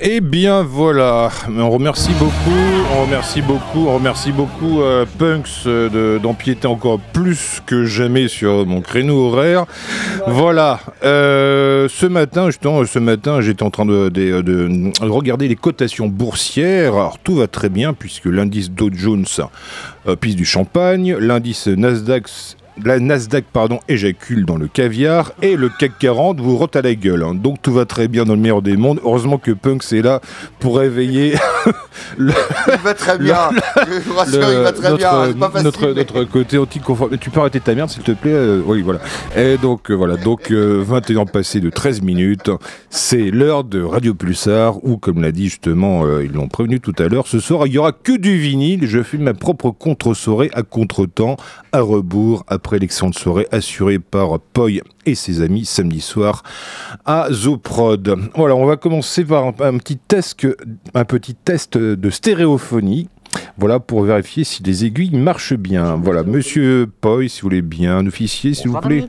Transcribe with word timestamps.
Eh 0.00 0.20
bien 0.20 0.62
voilà, 0.62 1.28
on 1.48 1.70
remercie 1.70 2.12
beaucoup, 2.20 2.32
on 2.96 3.02
remercie 3.02 3.42
beaucoup, 3.42 3.88
on 3.88 3.94
remercie 3.94 4.30
beaucoup 4.30 4.80
euh, 4.80 5.04
Punks 5.18 5.66
euh, 5.66 6.20
d'empiéter 6.20 6.68
encore 6.68 7.00
plus 7.00 7.60
que 7.66 7.84
jamais 7.84 8.28
sur 8.28 8.64
mon 8.64 8.80
créneau 8.80 9.26
horaire. 9.26 9.66
Voilà, 10.28 10.78
euh, 11.02 11.88
ce 11.90 12.06
matin, 12.06 12.46
justement, 12.46 12.84
ce 12.86 13.00
matin, 13.00 13.40
j'étais 13.40 13.64
en 13.64 13.70
train 13.70 13.86
de, 13.86 14.08
de, 14.08 14.92
regarder 15.00 15.48
les 15.48 15.56
cotations 15.56 16.06
boursières. 16.06 16.92
Alors 16.92 17.18
tout 17.18 17.34
va 17.34 17.48
très 17.48 17.68
bien 17.68 17.92
puisque 17.92 18.26
l'indice 18.26 18.70
Dow 18.70 18.90
Jones 18.92 19.26
pisse 20.20 20.36
du 20.36 20.44
champagne, 20.44 21.16
l'indice 21.18 21.66
Nasdaq 21.66 22.28
la 22.84 22.98
Nasdaq 22.98 23.44
pardon, 23.52 23.80
éjacule 23.88 24.44
dans 24.44 24.56
le 24.56 24.68
caviar 24.68 25.32
et 25.42 25.56
le 25.56 25.68
CAC 25.68 25.92
40 25.98 26.40
vous 26.40 26.56
rote 26.56 26.76
à 26.76 26.82
la 26.82 26.94
gueule. 26.94 27.22
Hein. 27.22 27.34
Donc 27.34 27.62
tout 27.62 27.72
va 27.72 27.84
très 27.84 28.08
bien 28.08 28.24
dans 28.24 28.34
le 28.34 28.40
meilleur 28.40 28.62
des 28.62 28.76
mondes. 28.76 29.00
Heureusement 29.04 29.38
que 29.38 29.52
Punk 29.52 29.82
c'est 29.82 30.02
là 30.02 30.20
pour 30.60 30.78
réveiller. 30.78 31.34
le, 32.18 32.32
il 32.68 32.78
va 32.82 32.94
très 32.94 33.18
bien. 33.18 33.50
Je 33.76 34.08
vous 34.08 34.14
rassure, 34.14 34.50
il 34.50 34.58
va 34.58 34.72
très 34.72 34.90
notre, 34.90 34.98
bien. 34.98 35.32
Pas 35.38 35.50
facile, 35.50 35.64
notre, 35.64 35.92
notre 35.92 36.24
côté 36.24 36.58
anticonformiste. 36.58 37.22
Tu 37.22 37.30
peux 37.30 37.40
arrêter 37.40 37.60
ta 37.60 37.74
merde 37.74 37.90
s'il 37.90 38.02
te 38.02 38.12
plaît 38.12 38.32
euh, 38.32 38.62
Oui, 38.64 38.82
voilà. 38.82 39.00
Et 39.36 39.56
donc 39.56 39.90
euh, 39.90 39.94
voilà. 39.94 40.16
Donc 40.16 40.50
21 40.50 41.20
euh, 41.20 41.24
passés 41.24 41.60
de 41.60 41.70
13 41.70 42.02
minutes. 42.02 42.50
C'est 42.90 43.30
l'heure 43.30 43.64
de 43.64 43.82
Radio 43.82 44.14
Pulsar 44.14 44.84
ou 44.84 44.98
comme 44.98 45.22
l'a 45.22 45.32
dit 45.32 45.48
justement, 45.48 46.04
ils 46.20 46.32
l'ont 46.32 46.48
prévenu 46.48 46.80
tout 46.80 46.94
à 46.98 47.08
l'heure. 47.08 47.26
Ce 47.26 47.40
soir, 47.40 47.66
il 47.66 47.72
y 47.72 47.78
aura 47.78 47.92
que 47.92 48.16
du 48.16 48.38
vinyle. 48.38 48.86
Je 48.86 49.02
fais 49.02 49.18
ma 49.18 49.34
propre 49.34 49.70
contre-soirée 49.70 50.50
à 50.54 50.62
contre-temps, 50.62 51.36
à 51.72 51.80
rebours, 51.80 52.44
après 52.48 52.78
de 52.78 52.86
soirée 52.90 53.46
assurée 53.50 53.98
par 53.98 54.38
Poi 54.40 54.70
et 55.06 55.14
ses 55.14 55.40
amis 55.40 55.64
samedi 55.64 56.00
soir 56.00 56.42
à 57.04 57.28
Zoprod. 57.30 58.16
Voilà, 58.34 58.54
on 58.54 58.66
va 58.66 58.76
commencer 58.76 59.24
par 59.24 59.46
un, 59.46 59.78
petit 59.78 59.96
test, 59.96 60.46
un 60.94 61.04
petit 61.04 61.34
test 61.34 61.76
de 61.76 62.10
stéréophonie. 62.10 63.08
Voilà, 63.56 63.80
pour 63.80 64.02
vérifier 64.02 64.44
si 64.44 64.62
les 64.62 64.84
aiguilles 64.84 65.16
marchent 65.16 65.54
bien. 65.54 65.96
Voilà, 65.96 66.22
monsieur 66.22 66.90
Poi, 67.00 67.28
si 67.28 67.40
vous 67.40 67.46
voulez 67.46 67.62
bien, 67.62 68.06
officier, 68.06 68.54
s'il 68.54 68.70
vous 68.70 68.80
plaît. 68.80 69.06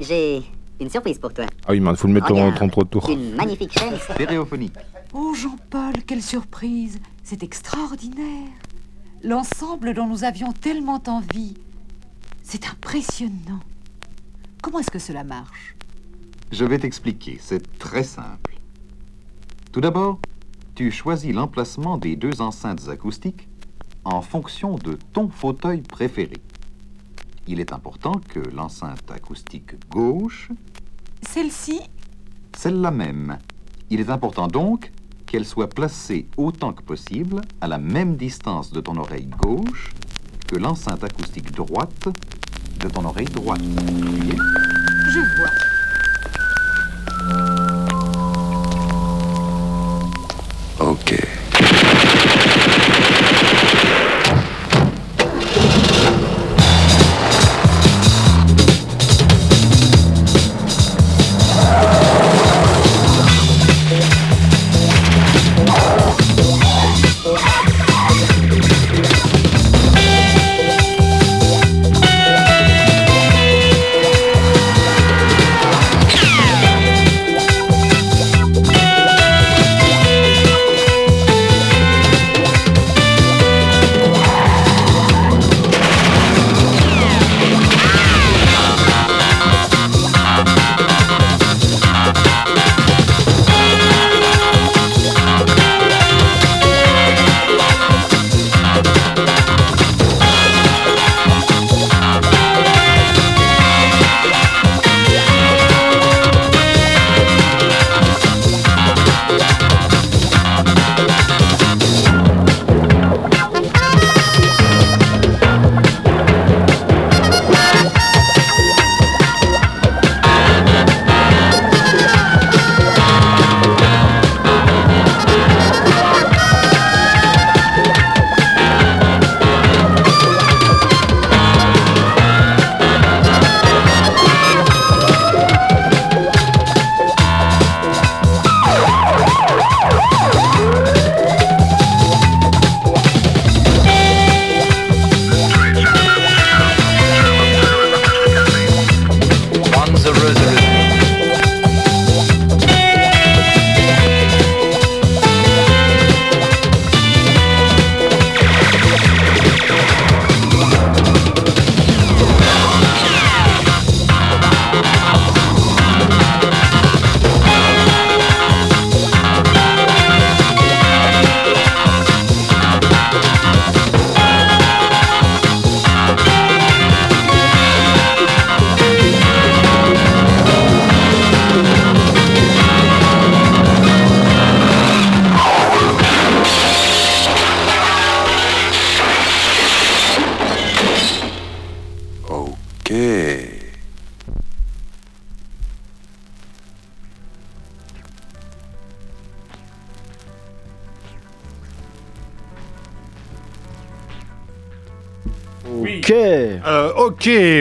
J'ai 0.00 0.42
une 0.80 0.90
surprise 0.90 1.18
pour 1.18 1.32
toi. 1.32 1.46
Ah 1.66 1.72
oui, 1.72 1.78
il 1.82 1.96
faut 1.96 2.08
le 2.08 2.14
mettre 2.14 2.32
en 2.32 2.52
33 2.52 2.84
tours. 2.84 3.10
Une 3.10 3.34
magnifique 3.34 3.72
chaîne 3.78 3.94
stéréophonie. 3.98 4.72
Oh 5.14 5.32
Jean-Paul, 5.34 5.94
quelle 6.06 6.22
surprise 6.22 6.98
C'est 7.22 7.42
extraordinaire 7.42 8.48
L'ensemble 9.22 9.94
dont 9.94 10.06
nous 10.06 10.24
avions 10.24 10.52
tellement 10.52 11.02
envie 11.06 11.54
c'est 12.46 12.68
impressionnant. 12.68 13.58
Comment 14.62 14.78
est-ce 14.78 14.92
que 14.92 15.00
cela 15.00 15.24
marche? 15.24 15.74
Je 16.52 16.64
vais 16.64 16.78
t'expliquer. 16.78 17.38
C'est 17.40 17.76
très 17.76 18.04
simple. 18.04 18.56
Tout 19.72 19.80
d'abord, 19.80 20.20
tu 20.76 20.92
choisis 20.92 21.34
l'emplacement 21.34 21.98
des 21.98 22.14
deux 22.14 22.40
enceintes 22.40 22.88
acoustiques 22.88 23.48
en 24.04 24.22
fonction 24.22 24.76
de 24.76 24.96
ton 25.12 25.28
fauteuil 25.28 25.80
préféré. 25.80 26.36
Il 27.48 27.58
est 27.58 27.72
important 27.72 28.12
que 28.28 28.38
l'enceinte 28.54 29.10
acoustique 29.10 29.72
gauche... 29.90 30.50
Celle-ci? 31.22 31.80
Celle-là 32.56 32.92
même. 32.92 33.38
Il 33.90 33.98
est 33.98 34.10
important 34.10 34.46
donc 34.46 34.92
qu'elle 35.26 35.46
soit 35.46 35.68
placée 35.68 36.28
autant 36.36 36.72
que 36.72 36.82
possible 36.82 37.40
à 37.60 37.66
la 37.66 37.78
même 37.78 38.14
distance 38.14 38.70
de 38.70 38.80
ton 38.80 38.96
oreille 38.96 39.26
gauche 39.26 39.90
que 40.46 40.56
l'enceinte 40.56 41.02
acoustique 41.04 41.52
droite 41.52 42.08
de 42.80 42.88
ton 42.88 43.04
oreille 43.04 43.26
droite. 43.26 43.60
Je 45.08 45.20
vois. 45.36 45.50
Ok. 50.90 51.14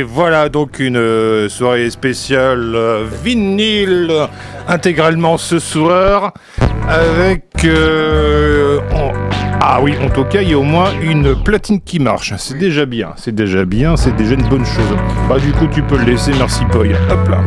Voilà 0.07 0.49
donc 0.49 0.79
une 0.79 0.97
euh, 0.97 1.49
soirée 1.49 1.89
spéciale 1.89 2.75
euh, 2.75 3.05
vinyle 3.23 4.11
intégralement 4.67 5.37
ce 5.37 5.57
soir 5.57 6.33
avec 6.87 7.43
euh, 7.63 8.79
ah 9.61 9.79
oui 9.81 9.95
en 10.03 10.09
tout 10.09 10.23
cas 10.25 10.41
il 10.41 10.51
y 10.51 10.53
a 10.53 10.59
au 10.59 10.63
moins 10.63 10.91
une 11.01 11.41
platine 11.41 11.81
qui 11.81 11.99
marche. 11.99 12.33
C'est 12.37 12.59
déjà 12.59 12.85
bien 12.85 13.13
c'est 13.17 13.33
déjà 13.33 13.65
bien 13.65 13.97
c'est 13.97 14.15
déjà 14.15 14.35
une 14.35 14.47
bonne 14.47 14.65
chose. 14.65 14.95
Bah 15.27 15.39
du 15.39 15.51
coup 15.51 15.67
tu 15.73 15.81
peux 15.81 15.97
le 15.97 16.05
laisser 16.05 16.31
merci 16.37 16.63
Poy 16.65 16.93
hop 16.93 17.27
là 17.29 17.41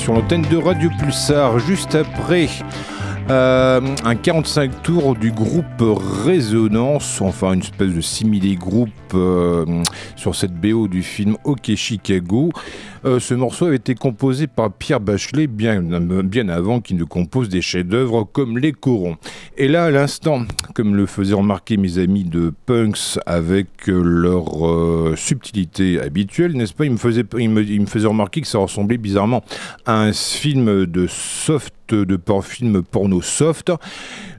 sur 0.00 0.14
l'antenne 0.14 0.46
de 0.50 0.56
Radio 0.56 0.88
Pulsar. 0.98 1.58
Juste 1.58 1.94
après 1.94 2.48
euh, 3.28 3.80
un 4.02 4.14
45 4.14 4.82
tours 4.82 5.14
du 5.14 5.30
groupe 5.30 5.64
Résonance, 6.24 7.20
enfin 7.20 7.52
une 7.52 7.60
espèce 7.60 7.92
de 7.92 8.00
similé 8.00 8.56
groupe 8.56 8.88
euh, 9.12 9.82
sur 10.16 10.34
cette 10.34 10.54
BO 10.54 10.88
du 10.88 11.02
film 11.02 11.36
OK 11.44 11.74
Chicago. 11.74 12.50
Euh, 13.04 13.18
ce 13.18 13.34
morceau 13.34 13.66
avait 13.66 13.76
été 13.76 13.94
composé 13.94 14.46
par 14.46 14.72
Pierre 14.72 15.00
Bachelet 15.00 15.46
bien, 15.46 15.80
bien 15.80 16.48
avant 16.48 16.80
qu'il 16.80 16.96
ne 16.96 17.04
compose 17.04 17.48
des 17.48 17.62
chefs-d'œuvre 17.62 18.24
comme 18.24 18.58
Les 18.58 18.72
Corons. 18.72 19.16
Et 19.56 19.68
là, 19.68 19.84
à 19.84 19.90
l'instant, 19.90 20.42
comme 20.74 20.94
le 20.94 21.06
faisaient 21.06 21.34
remarquer 21.34 21.76
mes 21.76 21.98
amis 21.98 22.24
de 22.24 22.52
Punks 22.66 23.18
avec 23.26 23.86
leur 23.86 25.16
subtilité 25.16 26.00
habituelle, 26.00 26.56
n'est-ce 26.56 26.74
pas, 26.74 26.84
ils 26.84 26.92
me, 26.92 26.96
faisaient, 26.96 27.24
me, 27.32 28.08
remarquer 28.08 28.42
que 28.42 28.46
ça 28.46 28.58
ressemblait 28.58 28.98
bizarrement 28.98 29.42
à 29.86 30.00
un 30.00 30.12
film 30.12 30.86
de 30.86 31.06
soft 31.06 31.74
de 31.94 32.18
film 32.42 32.82
porno 32.82 33.20
soft. 33.20 33.72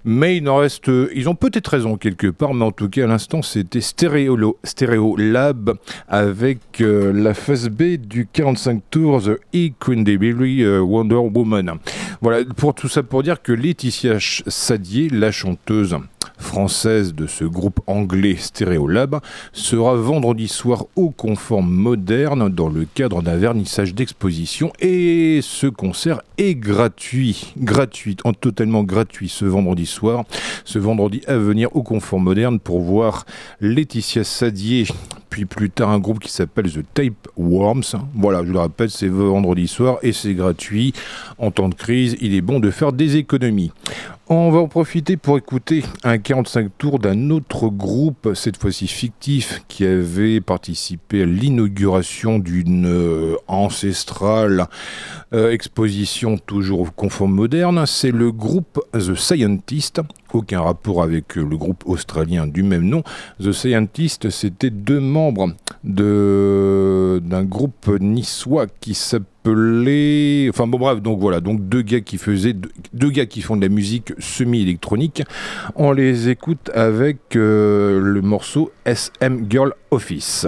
Mais 0.03 0.38
il 0.38 0.50
en 0.50 0.57
reste, 0.57 0.89
ils 1.13 1.30
ont 1.30 1.36
peut-être 1.36 1.68
raison 1.68 1.98
quelque 1.98 2.27
part, 2.27 2.53
mais 2.53 2.65
en 2.65 2.71
tout 2.71 2.89
cas 2.89 3.03
à 3.03 3.07
l'instant 3.07 3.42
c'était 3.42 3.81
Stereo, 3.81 4.57
Stereo 4.63 5.15
Lab 5.18 5.75
avec 6.07 6.59
euh, 6.81 7.12
la 7.13 7.33
phase 7.33 7.69
B 7.69 7.98
du 7.98 8.27
45 8.31 8.81
tours 8.89 9.24
The 9.24 9.39
Incredible 9.53 10.44
euh, 10.44 10.80
Wonder 10.80 11.15
Woman. 11.15 11.77
Voilà, 12.21 12.44
pour 12.57 12.74
tout 12.74 12.88
ça 12.88 13.03
pour 13.03 13.24
dire 13.24 13.42
que 13.42 13.51
Laetitia 13.51 14.18
Sadier, 14.19 15.09
la 15.09 15.31
chanteuse 15.31 15.97
française 16.42 17.14
de 17.14 17.28
ce 17.28 17.45
groupe 17.45 17.80
anglais 17.88 18.36
Stereolab 18.38 19.21
sera 19.54 19.95
vendredi 19.95 20.48
soir 20.48 20.86
au 20.95 21.10
Confort 21.10 21.64
Moderne 21.64 22.50
dans 22.50 22.68
le 22.68 22.86
cadre 22.86 23.21
d'un 23.21 23.38
vernissage 23.38 23.95
d'exposition 23.95 24.74
et 24.80 25.40
ce 25.42 25.68
concert 25.68 26.21
est 26.38 26.56
gratuit, 26.56 27.54
gratuit, 27.57 28.18
en 28.24 28.33
totalement 28.33 28.83
gratuit 28.83 29.30
ce 29.30 29.45
vendredi 29.45 29.86
soir, 29.86 30.26
ce 30.66 30.80
vendredi 30.80 31.21
à 31.28 31.38
venir 31.38 31.76
au 31.76 31.83
Confort 31.83 32.19
Moderne 32.19 32.60
pour 32.60 32.81
voir 32.81 33.26
Laetitia 33.62 34.24
Sadier 34.24 34.86
puis 35.31 35.45
plus 35.45 35.69
tard 35.69 35.90
un 35.90 36.00
groupe 36.00 36.19
qui 36.19 36.30
s'appelle 36.30 36.69
The 36.69 36.83
Tape 36.94 37.28
Worms. 37.38 37.95
Voilà, 38.14 38.44
je 38.45 38.52
le 38.52 38.59
rappelle, 38.59 38.92
c'est 38.92 39.07
vendredi 39.07 39.68
soir 39.68 39.97
et 40.04 40.11
c'est 40.11 40.35
gratuit. 40.35 40.94
En 41.40 41.52
temps 41.52 41.69
de 41.69 41.73
crise, 41.73 42.18
il 42.19 42.35
est 42.35 42.42
bon 42.42 42.59
de 42.59 42.69
faire 42.69 42.92
des 42.92 43.16
économies. 43.16 43.71
On 44.28 44.52
va 44.52 44.59
en 44.59 44.68
profiter 44.68 45.18
pour 45.18 45.38
écouter 45.38 45.83
un 46.04 46.18
45 46.18 46.69
tours 46.78 47.00
d'un 47.00 47.31
autre 47.31 47.68
groupe, 47.68 48.31
cette 48.33 48.57
fois-ci 48.57 48.88
fictif, 48.88 49.64
qui 49.68 49.85
avait 49.85 50.40
participé 50.42 51.23
à 51.23 51.26
l'inauguration 51.26 52.40
d'une 52.40 52.85
euh, 52.88 53.35
ancestrale 53.47 54.68
euh, 55.33 55.52
exposition 55.52 56.38
toujours 56.38 56.94
conforme 56.94 57.33
moderne. 57.33 57.85
C'est 57.85 58.11
le 58.11 58.31
groupe 58.31 58.80
The 58.94 59.16
Scientist, 59.16 60.02
aucun 60.33 60.61
rapport 60.61 61.04
avec 61.04 61.35
le 61.35 61.57
groupe 61.57 61.83
australien 61.85 62.47
du 62.47 62.64
même 62.64 62.83
nom. 62.83 63.04
The 63.40 63.52
Scientist, 63.52 64.30
c'était 64.30 64.69
deux 64.69 65.00
membres 65.00 65.54
d'un 65.83 67.44
groupe 67.44 67.88
niçois 68.00 68.68
qui 68.80 68.94
s'appelle 68.94 69.28
enfin 69.47 70.68
bon 70.68 70.78
bref 70.78 71.02
donc 71.02 71.19
voilà 71.19 71.40
donc 71.40 71.68
deux 71.68 71.81
gars 71.81 72.02
qui 72.02 72.18
faisaient 72.18 72.56
gars 72.94 73.26
qui 73.26 73.42
font 73.42 73.57
de 73.57 73.61
la 73.61 73.69
musique 73.69 74.14
semi-électronique. 74.19 75.23
On 75.76 75.92
les 75.92 76.30
écoute 76.30 76.69
avec 76.76 77.35
euh, 77.35 78.00
le 78.00 78.21
morceau 78.21 78.71
SM 78.85 79.47
Girl 79.50 79.73
Office. 79.90 80.45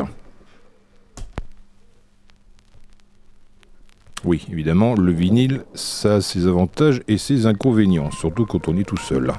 Oui 4.24 4.46
évidemment 4.52 4.94
le 4.94 5.12
vinyle 5.12 5.64
ça 5.74 6.16
a 6.16 6.22
ses 6.22 6.48
avantages 6.48 7.02
et 7.08 7.18
ses 7.18 7.46
inconvénients 7.46 8.12
surtout 8.12 8.46
quand 8.46 8.68
on 8.68 8.78
est 8.78 8.88
tout 8.88 8.98
seul 8.98 9.32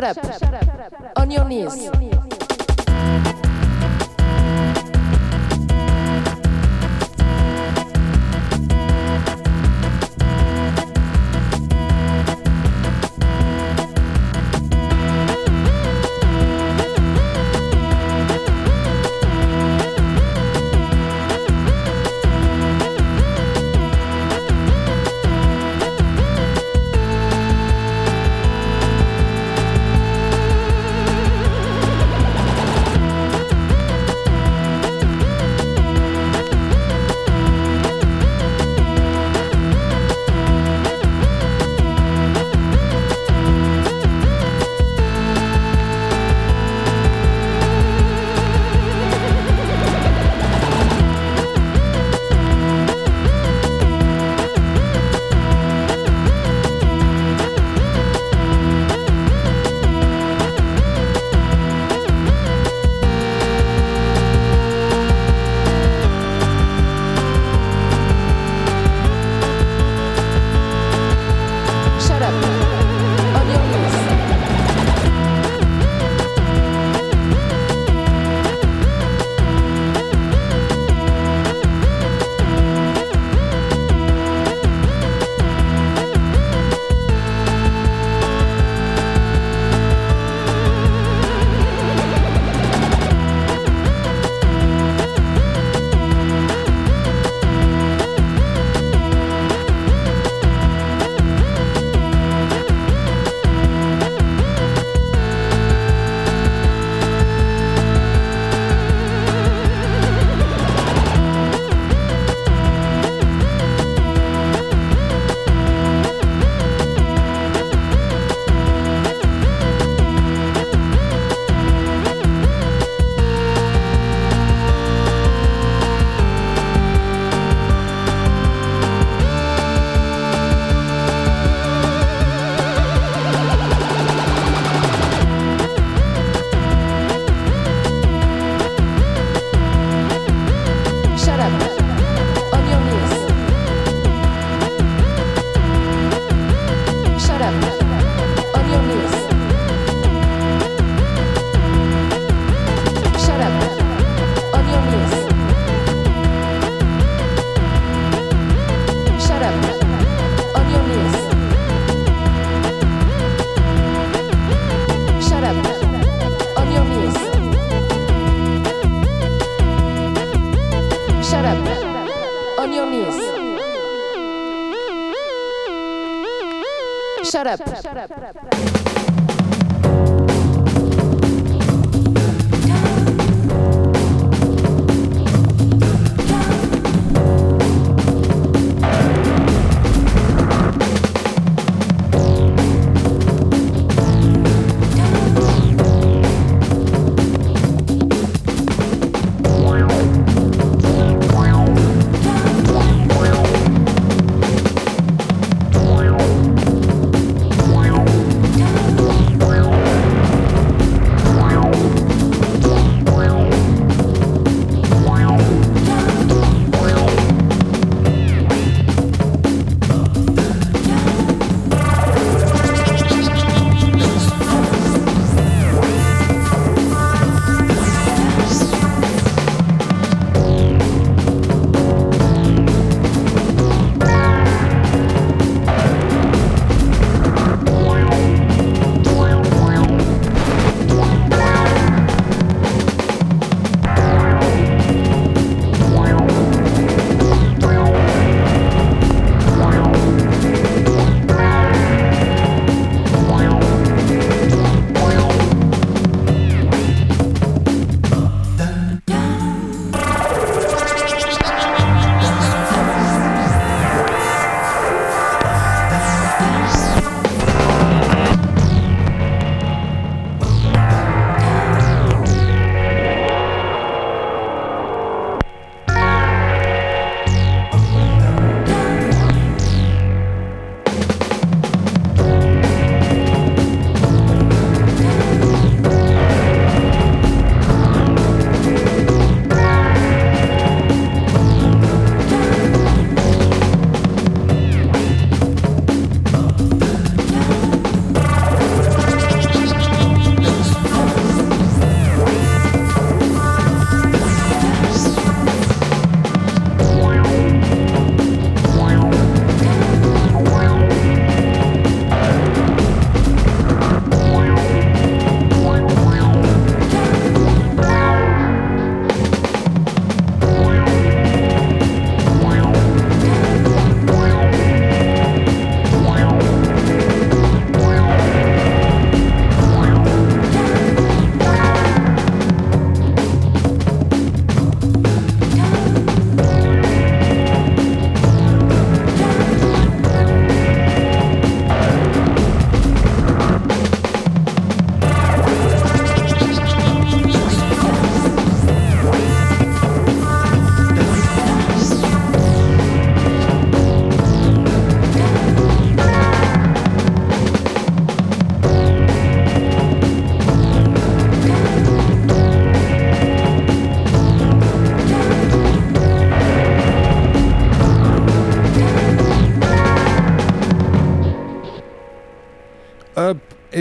shut 0.00 0.16
up. 0.16 0.24
Shut 0.24 0.42
up. 0.42 0.49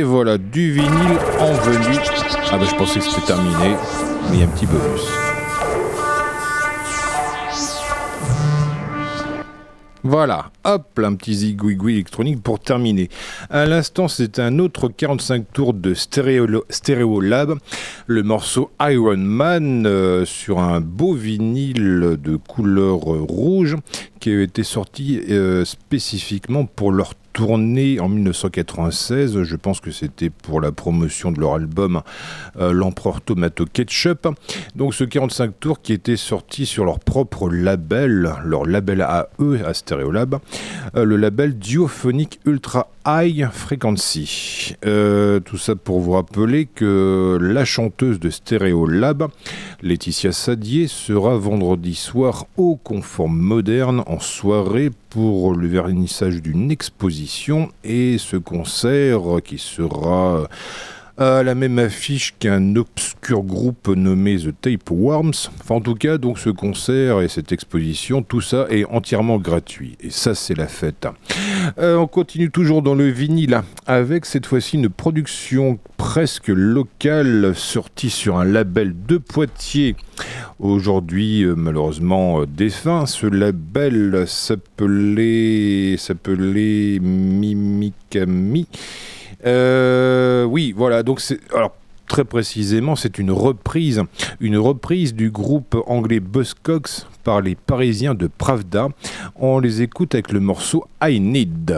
Voilà, 0.03 0.37
du 0.37 0.71
vinyle 0.71 1.17
en 1.39 1.53
venu. 1.53 1.97
Ah 2.51 2.57
bah 2.57 2.65
je 2.69 2.75
pensais 2.75 2.99
que 2.99 3.05
c'était 3.05 3.27
terminé, 3.27 3.75
mais 4.31 4.43
un 4.43 4.47
petit 4.47 4.65
bonus. 4.65 5.07
Voilà, 10.03 10.51
hop, 10.63 10.97
un 11.03 11.15
petit 11.15 11.33
zigouigoui 11.35 11.93
électronique 11.95 12.41
pour 12.41 12.59
terminer. 12.59 13.09
À 13.49 13.65
l'instant, 13.65 14.07
c'est 14.07 14.39
un 14.39 14.57
autre 14.59 14.87
45 14.87 15.51
tours 15.51 15.73
de 15.73 15.93
Stereo, 15.93 17.19
Lab, 17.19 17.55
le 18.07 18.23
morceau 18.23 18.71
Iron 18.79 19.17
Man 19.17 19.85
euh, 19.85 20.23
sur 20.23 20.59
un 20.59 20.79
beau 20.79 21.13
vinyle 21.13 22.17
de 22.17 22.37
couleur 22.37 22.99
rouge 22.99 23.75
qui 24.21 24.31
a 24.31 24.41
été 24.41 24.63
sorti 24.63 25.19
euh, 25.29 25.65
spécifiquement 25.65 26.65
pour 26.65 26.91
leur 26.93 27.13
tournée 27.33 27.99
en 27.99 28.09
1996. 28.09 29.43
Je 29.43 29.55
pense 29.55 29.79
que 29.79 29.91
c'était 29.91 30.29
pour 30.29 30.61
la 30.61 30.71
promotion 30.71 31.31
de 31.31 31.39
leur 31.39 31.53
album 31.53 32.01
euh, 32.59 32.71
L'Empereur 32.71 33.21
Tomato 33.21 33.65
Ketchup. 33.65 34.27
Donc 34.75 34.93
ce 34.93 35.03
45 35.03 35.59
tours 35.59 35.81
qui 35.81 35.93
était 35.93 36.17
sorti 36.17 36.65
sur 36.65 36.85
leur 36.85 36.99
propre 36.99 37.49
label, 37.49 38.33
leur 38.43 38.65
label 38.65 39.01
à 39.01 39.29
eux, 39.39 39.59
à 39.65 39.73
Stereolab, 39.73 40.39
euh, 40.95 41.03
le 41.03 41.15
label 41.17 41.57
Diophonic 41.57 42.39
Ultra 42.45 42.89
High 43.05 43.47
Frequency. 43.51 44.75
Euh, 44.85 45.39
tout 45.39 45.57
ça 45.57 45.75
pour 45.75 45.99
vous 45.99 46.11
rappeler 46.11 46.65
que 46.65 47.37
la 47.41 47.65
chanteuse 47.65 48.19
de 48.19 48.29
Stereolab, 48.29 49.27
Laetitia 49.81 50.31
Sadier, 50.31 50.87
sera 50.87 51.37
vendredi 51.37 51.95
soir 51.95 52.45
au 52.57 52.75
Conforme 52.75 53.37
Moderne 53.37 54.03
en 54.05 54.19
soirée 54.19 54.91
pour 55.09 55.53
le 55.53 55.67
vernissage 55.67 56.41
d'une 56.41 56.71
exposition 56.71 57.71
et 57.83 58.17
ce 58.17 58.37
concert 58.37 59.21
qui 59.43 59.57
sera 59.57 60.47
à 61.19 61.43
la 61.43 61.53
même 61.53 61.77
affiche 61.79 62.33
qu'un 62.39 62.77
obscur 62.77 63.43
groupe 63.43 63.89
nommé 63.89 64.37
The 64.37 64.53
Tapeworms. 64.61 65.33
Enfin, 65.59 65.75
en 65.75 65.81
tout 65.81 65.95
cas, 65.95 66.17
donc 66.17 66.39
ce 66.39 66.49
concert 66.49 67.19
et 67.19 67.27
cette 67.27 67.51
exposition, 67.51 68.23
tout 68.23 68.39
ça 68.39 68.67
est 68.69 68.85
entièrement 68.85 69.37
gratuit. 69.37 69.97
Et 69.99 70.11
ça, 70.11 70.33
c'est 70.33 70.55
la 70.55 70.67
fête. 70.67 71.07
Euh, 71.77 71.97
on 71.97 72.07
continue 72.07 72.49
toujours 72.49 72.81
dans 72.81 72.95
le 72.95 73.09
vinyle 73.09 73.61
avec 73.85 74.25
cette 74.25 74.45
fois-ci 74.45 74.77
une 74.77 74.87
production 74.87 75.77
presque 75.97 76.47
locale 76.47 77.53
sortie 77.53 78.09
sur 78.09 78.37
un 78.37 78.45
label 78.45 78.95
de 79.05 79.17
Poitiers. 79.17 79.97
Aujourd'hui, 80.59 81.43
euh, 81.43 81.53
malheureusement 81.55 82.41
euh, 82.41 82.45
défunt, 82.45 83.05
ce 83.05 83.27
label 83.27 84.23
s'appelait 84.25 85.95
s'appelait 85.97 86.99
Mimikami. 87.01 88.67
Euh, 89.45 90.43
oui, 90.43 90.73
voilà. 90.75 91.03
Donc 91.03 91.19
c'est 91.19 91.39
alors 91.53 91.73
très 92.07 92.25
précisément, 92.25 92.95
c'est 92.95 93.19
une 93.19 93.31
reprise, 93.31 94.03
une 94.39 94.57
reprise 94.57 95.13
du 95.13 95.29
groupe 95.29 95.77
anglais 95.85 96.19
Buzzcocks 96.19 97.05
par 97.23 97.41
les 97.41 97.55
Parisiens 97.55 98.15
de 98.15 98.27
Pravda. 98.27 98.89
On 99.35 99.59
les 99.59 99.81
écoute 99.81 100.15
avec 100.15 100.31
le 100.31 100.39
morceau 100.39 100.85
I 101.01 101.19
Need. 101.19 101.75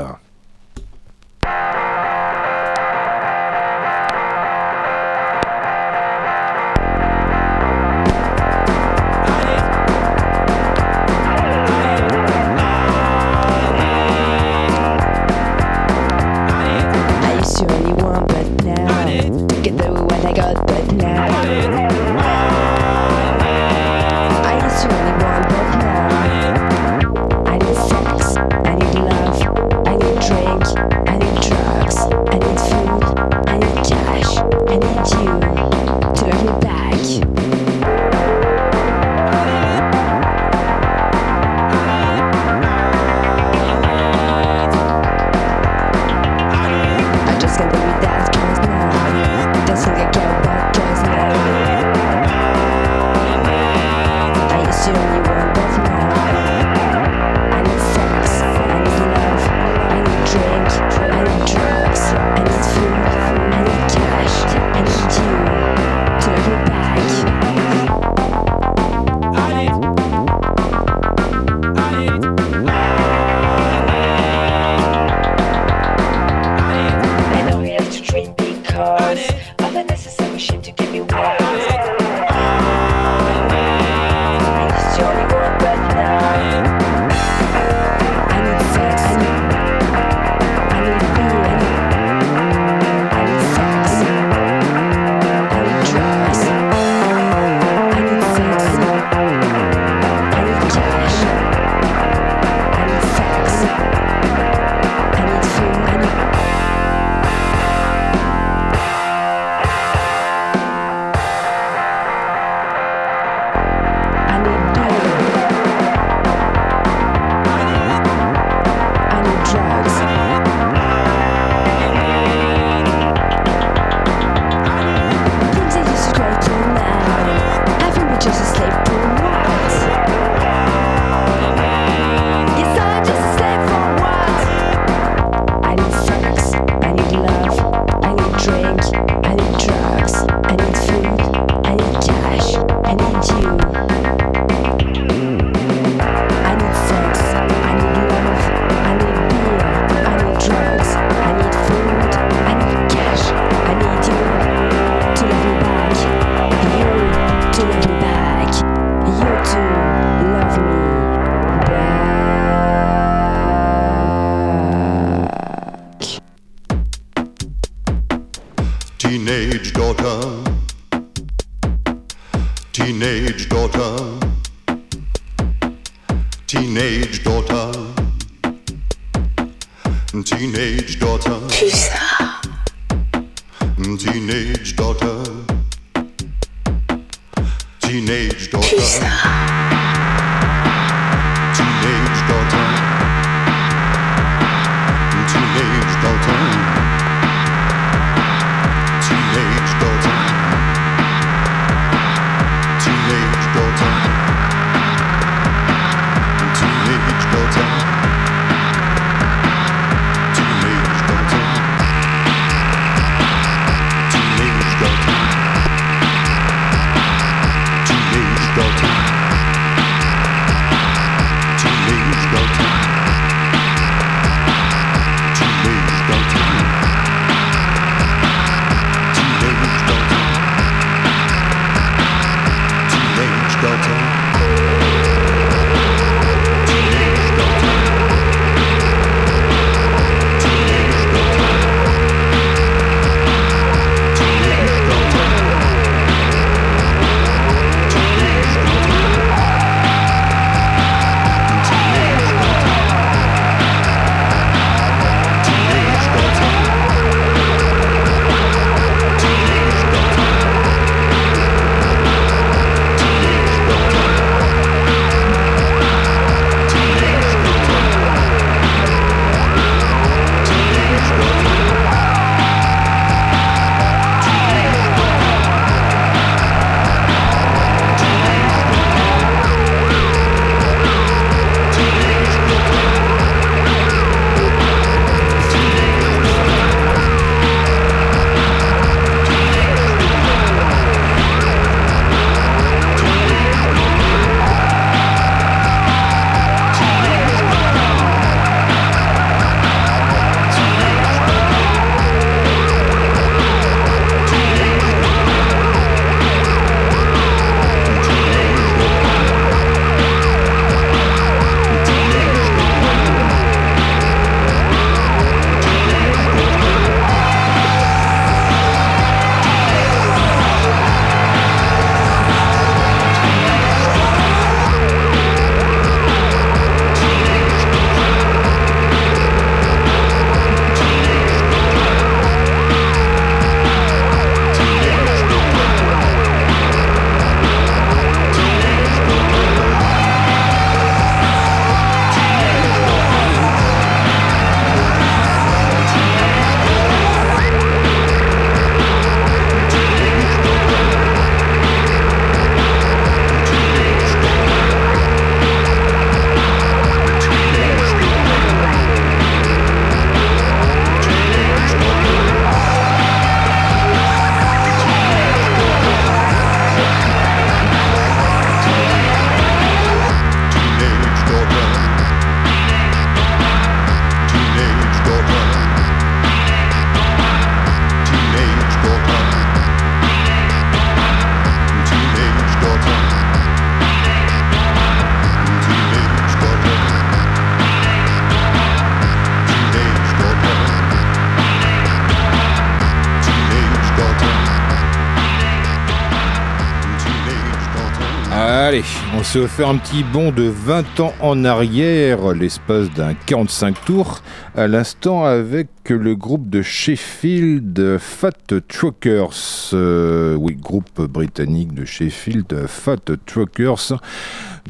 On 399.21 399.23
s'est 399.23 399.39
offert 399.39 399.69
un 399.69 399.77
petit 399.77 400.03
bond 400.03 400.31
de 400.31 400.41
20 400.41 400.99
ans 400.99 401.13
en 401.19 401.45
arrière, 401.45 402.33
l'espace 402.33 402.89
d'un 402.89 403.13
45 403.13 403.85
tours, 403.85 404.23
à 404.55 404.67
l'instant 404.67 405.25
avec 405.25 405.67
le 405.89 406.15
groupe 406.15 406.49
de 406.49 406.63
Sheffield 406.63 407.99
Fat 407.99 408.31
Truckers. 408.67 409.69
Euh, 409.73 410.33
oui, 410.33 410.55
groupe 410.55 411.01
britannique 411.01 411.75
de 411.75 411.85
Sheffield 411.85 412.65
Fat 412.65 413.11
Truckers. 413.27 413.93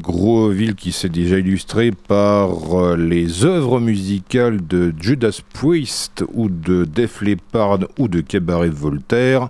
Gros 0.00 0.48
ville 0.48 0.74
qui 0.74 0.90
s'est 0.90 1.10
déjà 1.10 1.38
illustré 1.38 1.92
par 1.92 2.74
euh, 2.74 2.96
les 2.96 3.44
œuvres 3.44 3.78
musicales 3.78 4.66
de 4.66 4.92
Judas 4.98 5.40
Priest 5.52 6.24
ou 6.32 6.48
de 6.48 6.84
Def 6.84 7.20
Leppard 7.20 7.80
ou 7.98 8.08
de 8.08 8.20
Cabaret 8.20 8.70
Voltaire. 8.70 9.48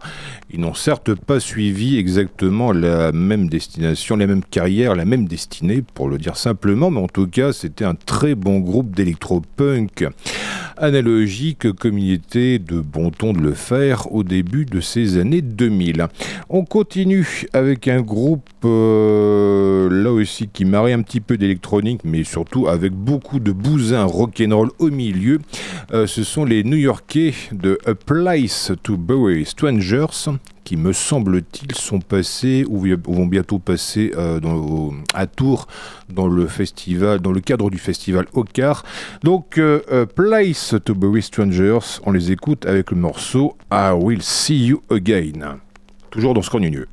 Ils 0.51 0.61
n'ont 0.61 0.75
certes 0.75 1.15
pas 1.15 1.41
suivi 1.41 1.97
exactement 1.97 2.73
la 2.73 3.13
même 3.13 3.49
destination, 3.49 4.17
la 4.17 4.27
même 4.27 4.43
carrière, 4.43 4.95
la 4.97 5.05
même 5.05 5.27
destinée, 5.27 5.83
pour 5.95 6.09
le 6.09 6.19
dire 6.19 6.37
simplement, 6.37 6.91
mais 6.91 7.01
en 7.01 7.09
tout 7.09 7.29
cas, 7.29 7.53
c'était 7.53 7.85
un 7.85 7.95
très 7.95 8.35
bon 8.35 8.59
groupe 8.59 8.95
d'électropunk. 8.95 10.05
Analogique 10.77 11.73
comme 11.73 11.99
il 11.99 12.13
était 12.13 12.59
de 12.59 12.81
bon 12.81 13.11
ton 13.11 13.33
de 13.33 13.41
le 13.41 13.53
faire 13.53 14.13
au 14.13 14.25
début 14.25 14.65
de 14.65 14.81
ces 14.81 15.19
années 15.19 15.43
2000. 15.43 16.09
On 16.49 16.65
continue 16.65 17.45
avec 17.53 17.89
un 17.89 18.01
groupe 18.01 18.49
euh, 18.65 19.89
là 19.91 20.13
aussi 20.13 20.32
qui 20.53 20.64
marie 20.64 20.92
un 20.92 21.03
petit 21.03 21.21
peu 21.21 21.37
d'électronique, 21.37 22.01
mais 22.05 22.25
surtout 22.25 22.68
avec 22.68 22.92
beaucoup 22.92 23.40
de 23.40 23.53
bousins 23.53 24.05
rock'n'roll 24.05 24.71
au 24.79 24.90
milieu. 24.90 25.40
Euh, 25.92 26.07
ce 26.07 26.25
sont 26.25 26.45
les 26.45 26.64
New-Yorkais 26.64 27.35
de 27.53 27.79
A 27.87 27.95
Place 27.95 28.73
to 28.83 28.97
Bury 28.97 29.45
Strangers 29.45 30.31
qui 30.64 30.77
me 30.77 30.92
semble-t-il 30.92 31.75
sont 31.75 31.99
passés 31.99 32.64
ou 32.68 32.87
vont 33.09 33.27
bientôt 33.27 33.59
passer 33.59 34.12
euh, 34.16 34.38
à 35.12 35.27
Tours 35.27 35.66
dans 36.09 36.29
le 36.29 36.47
festival, 36.47 37.21
dans 37.21 37.33
le 37.33 37.40
cadre 37.40 37.68
du 37.68 37.79
festival 37.79 38.27
Ocar. 38.33 38.85
Donc 39.25 39.59
euh, 39.59 40.07
Place 40.07 40.77
to 40.85 40.95
Bury 40.95 41.23
Strangers, 41.23 42.01
on 42.05 42.12
les 42.12 42.31
écoute 42.31 42.64
avec 42.64 42.92
le 42.92 42.97
morceau 42.97 43.57
I 43.73 43.90
Will 43.92 44.23
See 44.23 44.66
You 44.66 44.83
Again. 44.88 45.59
Toujours 46.11 46.35
dans 46.35 46.42
ce 46.42 46.51
cornigneux. 46.51 46.87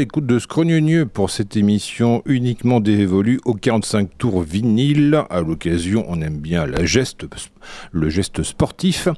L'écoute 0.00 0.24
de 0.24 0.38
Scrogneux 0.38 1.04
pour 1.04 1.28
cette 1.28 1.58
émission 1.58 2.22
uniquement 2.24 2.80
dévolue 2.80 3.38
au 3.44 3.52
45 3.52 4.08
tours 4.16 4.40
vinyle. 4.40 5.24
À 5.28 5.42
l'occasion, 5.42 6.06
on 6.08 6.22
aime 6.22 6.38
bien 6.38 6.64
le 6.64 6.86
geste 6.86 8.42
sportif. 8.42 9.08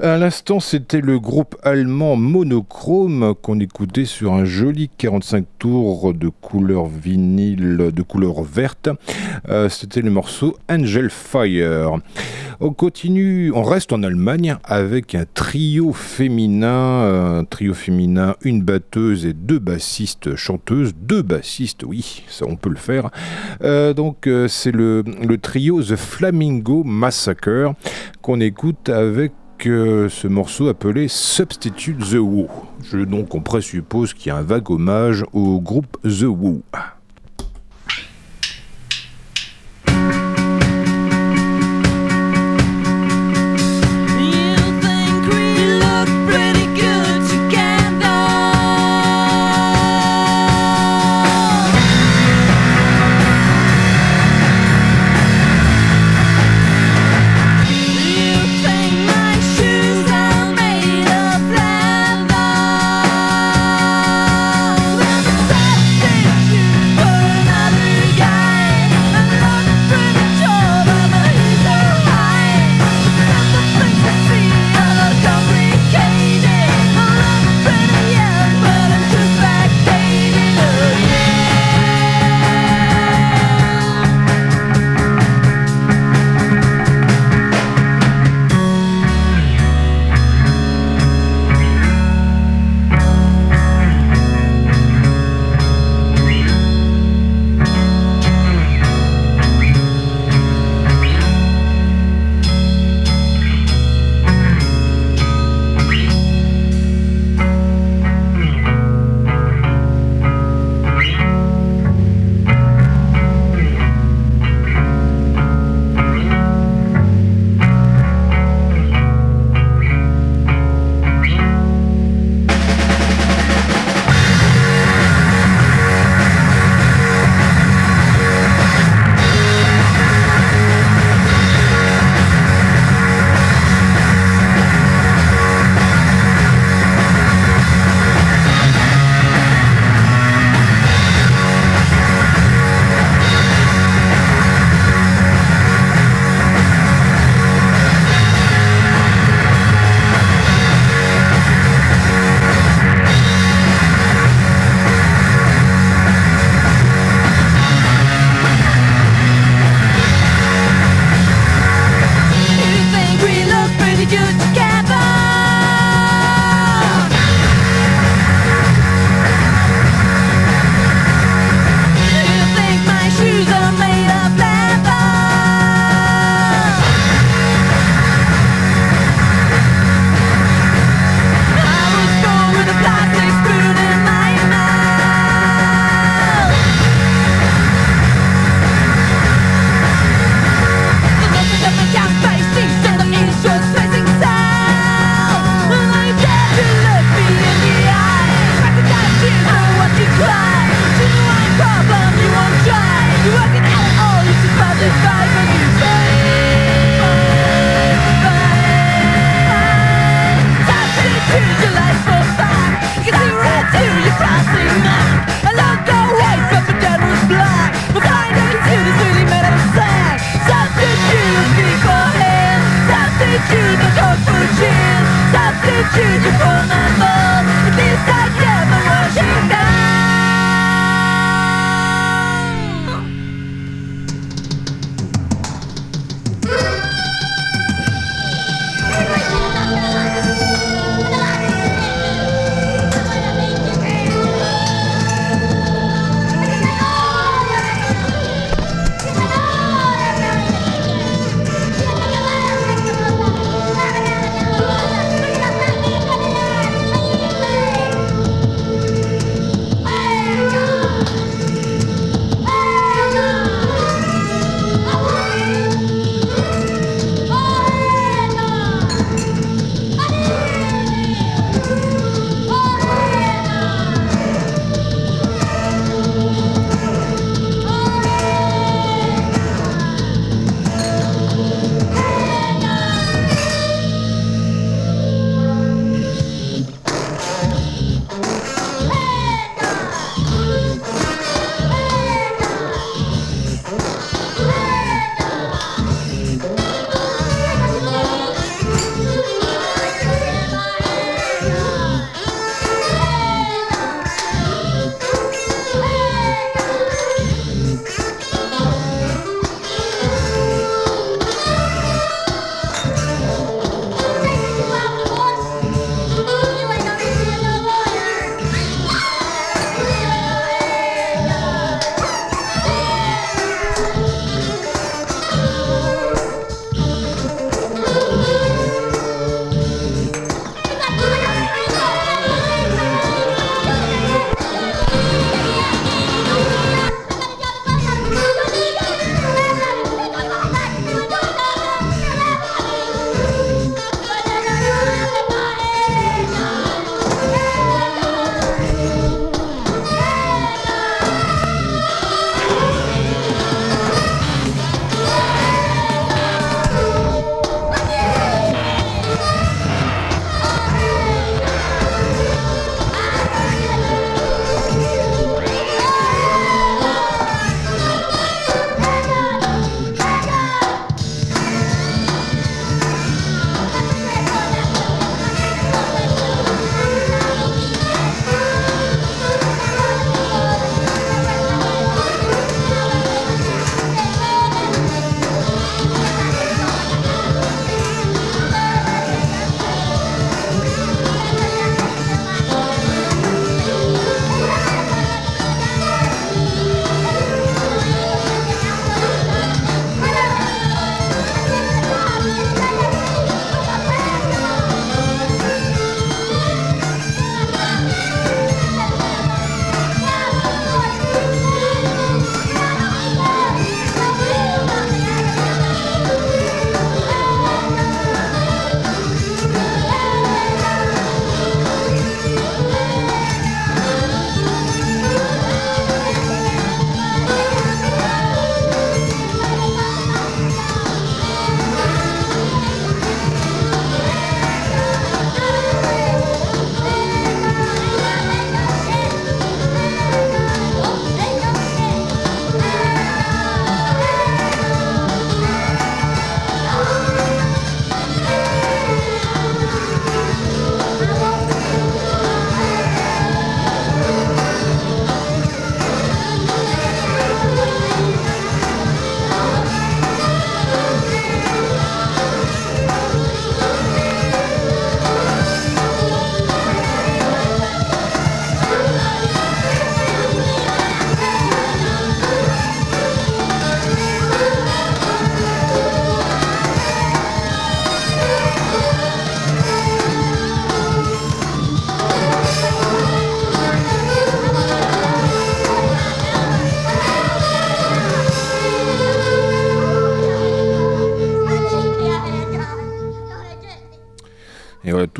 À 0.00 0.16
l'instant, 0.16 0.58
c'était 0.58 1.00
le 1.00 1.20
groupe 1.20 1.54
allemand 1.62 2.16
Monochrome 2.16 3.36
qu'on 3.42 3.60
écoutait 3.60 4.06
sur 4.06 4.32
un 4.32 4.44
joli 4.44 4.90
45 4.98 5.46
tours 5.60 6.12
de 6.12 6.28
couleur 6.28 6.86
vinyle, 6.86 7.92
de 7.94 8.02
couleur 8.02 8.42
verte. 8.42 8.88
Euh, 9.48 9.68
c'était 9.68 10.02
le 10.02 10.10
morceau 10.10 10.56
Angel 10.68 11.10
Fire. 11.10 12.00
On 12.60 12.72
continue, 12.72 13.52
on 13.52 13.62
reste 13.62 13.92
en 13.92 14.02
Allemagne 14.02 14.56
avec 14.64 15.14
un 15.14 15.24
trio 15.32 15.92
féminin, 15.92 17.38
un 17.38 17.44
trio 17.44 17.74
féminin, 17.74 18.36
une 18.42 18.62
batteuse 18.62 19.26
et 19.26 19.32
deux 19.32 19.58
bassistes 19.58 20.23
chanteuses, 20.36 20.94
deux 20.94 21.22
bassistes, 21.22 21.84
oui, 21.84 22.24
ça 22.28 22.46
on 22.48 22.56
peut 22.56 22.70
le 22.70 22.76
faire. 22.76 23.10
Euh, 23.62 23.94
donc 23.94 24.26
euh, 24.26 24.48
c'est 24.48 24.72
le, 24.72 25.04
trio 25.40 25.82
The 25.82 25.96
Flamingo 25.96 26.84
Massacre 26.84 27.74
qu'on 28.22 28.40
écoute 28.40 28.88
avec 28.88 29.32
euh, 29.66 30.08
ce 30.08 30.28
morceau 30.28 30.68
appelé 30.68 31.08
Substitute 31.08 31.98
The 31.98 32.14
Who. 32.14 32.48
Je, 32.82 32.98
donc 32.98 33.34
on 33.34 33.40
présuppose 33.40 34.14
qu'il 34.14 34.28
y 34.28 34.30
a 34.30 34.36
un 34.36 34.42
vague 34.42 34.70
hommage 34.70 35.24
au 35.32 35.60
groupe 35.60 35.96
The 36.02 36.24
Who. 36.24 36.62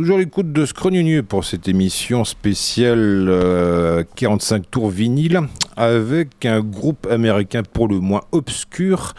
Toujours 0.05 0.19
l'écoute 0.19 0.53
de 0.53 0.67
Scrognonieux 0.67 1.23
pour 1.23 1.47
cette 1.47 1.67
émission 1.67 2.27
spéciale 2.27 3.27
euh, 3.31 4.05
45 4.17 4.71
tours 4.71 4.91
vinyle 4.91 5.41
avec 5.79 6.45
un 6.45 6.61
groupe 6.61 7.07
américain 7.11 7.63
pour 7.63 7.89
le 7.89 8.01
moins 8.01 8.21
obscur. 8.31 9.15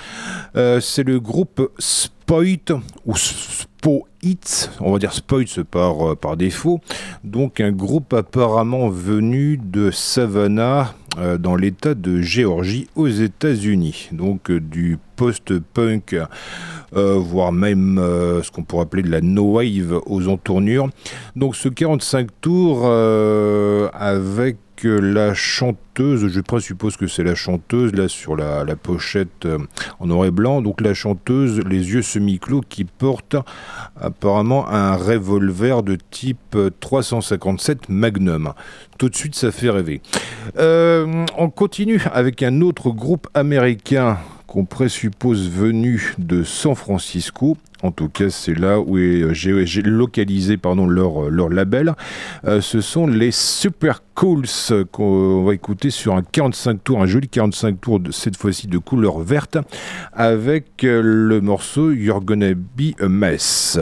Euh, 0.55 0.79
c'est 0.79 1.01
le 1.01 1.19
groupe 1.19 1.71
Spoit 1.79 2.77
ou 3.07 3.15
Spo 3.15 4.07
Hits, 4.21 4.69
on 4.79 4.91
va 4.91 4.99
dire 4.99 5.13
Spoit 5.13 5.63
par, 5.71 6.11
euh, 6.11 6.15
par 6.15 6.37
défaut. 6.37 6.81
Donc 7.23 7.61
un 7.61 7.71
groupe 7.71 8.13
apparemment 8.13 8.89
venu 8.89 9.57
de 9.57 9.89
Savannah 9.89 10.81
euh, 10.81 11.04
dans 11.39 11.55
l'État 11.55 11.93
de 11.93 12.21
Géorgie 12.21 12.87
aux 12.95 13.07
États-Unis. 13.07 14.09
Donc 14.11 14.49
euh, 14.49 14.59
du 14.59 14.97
post-punk, 15.15 16.15
euh, 16.95 17.15
voire 17.17 17.51
même 17.51 17.97
euh, 17.97 18.43
ce 18.43 18.51
qu'on 18.51 18.63
pourrait 18.63 18.83
appeler 18.83 19.03
de 19.03 19.11
la 19.11 19.21
no 19.21 19.53
wave 19.53 20.01
aux 20.05 20.27
entournures. 20.27 20.89
Donc 21.35 21.55
ce 21.55 21.69
45 21.69 22.27
tours 22.41 22.81
euh, 22.85 23.89
avec 23.93 24.55
euh, 24.55 24.64
la 24.83 25.33
chanteuse, 25.33 26.27
je 26.27 26.41
présuppose 26.41 26.97
que 26.97 27.07
c'est 27.07 27.23
la 27.23 27.35
chanteuse 27.35 27.93
là 27.93 28.07
sur 28.07 28.35
la, 28.35 28.65
pochette 28.75 29.45
euh, 29.45 29.59
en 29.99 30.07
noir 30.07 30.25
et 30.25 30.31
blanc, 30.31 30.61
donc 30.61 30.81
la 30.81 30.93
chanteuse 30.93 31.61
les 31.67 31.91
yeux 31.91 32.01
semi-clos 32.01 32.61
qui 32.67 32.83
porte 32.83 33.35
apparemment 33.99 34.67
un 34.69 34.95
revolver 34.95 35.83
de 35.83 35.97
type 36.11 36.55
euh, 36.55 36.69
357 36.79 37.89
Magnum. 37.89 38.53
Tout 38.97 39.09
de 39.09 39.15
suite 39.15 39.35
ça 39.35 39.51
fait 39.51 39.69
rêver. 39.69 40.01
Euh, 40.57 41.25
on 41.37 41.49
continue 41.49 42.01
avec 42.13 42.43
un 42.43 42.61
autre 42.61 42.89
groupe 42.89 43.27
américain 43.33 44.17
qu'on 44.47 44.65
présuppose 44.65 45.49
venu 45.49 46.13
de 46.17 46.43
San 46.43 46.75
Francisco. 46.75 47.57
En 47.83 47.91
tout 47.91 48.09
cas, 48.09 48.29
c'est 48.29 48.57
là 48.57 48.79
où 48.79 48.97
j'ai 48.97 49.65
j'ai 49.65 49.81
localisé 49.81 50.57
pardon, 50.57 50.87
leur, 50.87 51.29
leur 51.29 51.49
label. 51.49 51.93
Euh, 52.45 52.61
ce 52.61 52.81
sont 52.81 53.05
les 53.05 53.31
Super 53.31 54.01
Cools 54.15 54.45
euh, 54.71 54.85
qu'on 54.85 55.43
va 55.43 55.53
écouter 55.53 55.89
sur 55.89 56.15
un 56.15 56.23
45 56.23 56.83
tours, 56.83 57.01
un 57.01 57.05
joli 57.05 57.27
45 57.27 57.79
tours, 57.79 57.99
de, 57.99 58.11
cette 58.11 58.37
fois-ci 58.37 58.67
de 58.67 58.77
couleur 58.77 59.19
verte, 59.19 59.57
avec 60.13 60.83
euh, 60.83 61.01
le 61.03 61.41
morceau 61.41 61.91
You're 61.91 62.21
Gonna 62.21 62.53
Be 62.53 62.99
a 62.99 63.07
Mess. 63.07 63.77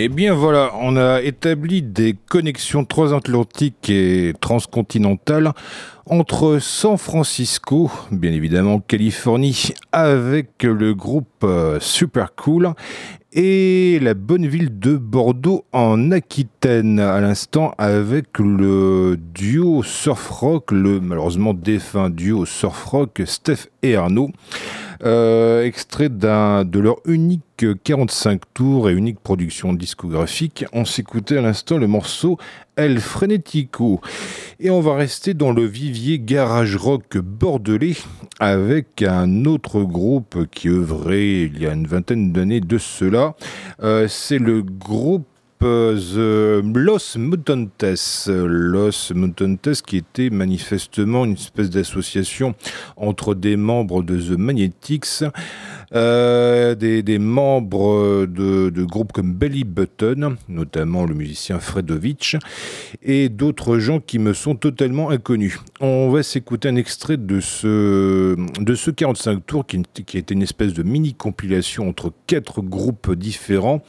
Eh 0.00 0.08
bien 0.08 0.32
voilà, 0.32 0.70
on 0.80 0.96
a 0.96 1.20
établi 1.22 1.82
des 1.82 2.14
connexions 2.28 2.84
transatlantiques 2.84 3.90
et 3.90 4.32
transcontinentales 4.40 5.50
entre 6.06 6.60
San 6.60 6.96
Francisco, 6.96 7.90
bien 8.12 8.30
évidemment 8.30 8.78
Californie, 8.78 9.72
avec 9.90 10.62
le 10.62 10.94
groupe 10.94 11.42
euh, 11.42 11.80
Super 11.80 12.36
Cool 12.36 12.74
et 13.32 13.98
la 14.00 14.14
bonne 14.14 14.46
ville 14.46 14.78
de 14.78 14.96
Bordeaux 14.96 15.64
en 15.72 16.12
Aquitaine 16.12 17.00
à 17.00 17.20
l'instant 17.20 17.74
avec 17.76 18.38
le 18.38 19.18
duo 19.18 19.82
surf 19.82 20.30
rock, 20.30 20.70
le 20.70 21.00
malheureusement 21.00 21.54
défunt 21.54 22.08
duo 22.08 22.46
surf 22.46 22.84
rock 22.84 23.20
Steph 23.26 23.66
et 23.82 23.96
Arnaud. 23.96 24.30
Euh, 25.04 25.64
extrait 25.64 26.08
de 26.08 26.78
leur 26.78 26.96
unique 27.04 27.66
45 27.84 28.40
tours 28.52 28.90
et 28.90 28.92
unique 28.92 29.20
production 29.20 29.72
discographique. 29.72 30.64
On 30.72 30.84
s'écoutait 30.84 31.38
à 31.38 31.40
l'instant 31.40 31.78
le 31.78 31.86
morceau 31.86 32.36
El 32.76 33.00
Frenetico. 33.00 34.00
Et 34.60 34.70
on 34.70 34.80
va 34.80 34.96
rester 34.96 35.34
dans 35.34 35.52
le 35.52 35.64
vivier 35.64 36.18
garage 36.18 36.76
rock 36.76 37.18
bordelais 37.18 37.96
avec 38.40 39.02
un 39.02 39.44
autre 39.44 39.82
groupe 39.82 40.46
qui 40.50 40.68
œuvrait 40.68 41.42
il 41.42 41.60
y 41.60 41.66
a 41.66 41.72
une 41.72 41.86
vingtaine 41.86 42.32
d'années 42.32 42.60
de 42.60 42.78
cela. 42.78 43.34
Euh, 43.82 44.08
C'est 44.08 44.38
le 44.38 44.62
groupe 44.62 45.26
The 45.60 46.62
Los 46.62 47.16
Mutantes. 47.16 48.28
Los 48.28 49.12
Mutantes 49.12 49.82
qui 49.82 49.96
était 49.96 50.30
manifestement 50.30 51.24
une 51.24 51.32
espèce 51.32 51.70
d'association 51.70 52.54
entre 52.96 53.34
des 53.34 53.56
membres 53.56 54.02
de 54.02 54.18
The 54.18 54.38
Magnetics, 54.38 55.24
euh, 55.94 56.74
des, 56.74 57.18
membres 57.18 58.26
de, 58.26 58.84
groupes 58.84 59.12
comme 59.12 59.32
Belly 59.32 59.64
Button, 59.64 60.36
notamment 60.48 61.06
le 61.06 61.14
musicien 61.14 61.58
Fredovich, 61.58 62.36
et 63.02 63.28
d'autres 63.28 63.78
gens 63.78 64.00
qui 64.00 64.18
me 64.18 64.32
sont 64.34 64.54
totalement 64.54 65.10
inconnus. 65.10 65.60
On 65.80 66.10
va 66.10 66.22
s'écouter 66.22 66.68
un 66.68 66.76
extrait 66.76 67.16
de 67.16 67.40
ce, 67.40 68.36
de 68.60 68.74
ce 68.74 68.90
45 68.90 69.46
tours 69.46 69.66
qui, 69.66 69.82
qui 70.06 70.18
était 70.18 70.34
une 70.34 70.42
espèce 70.42 70.74
de 70.74 70.82
mini 70.82 71.14
compilation 71.14 71.88
entre 71.88 72.12
quatre 72.26 72.60
groupes 72.60 73.14
différents 73.14 73.82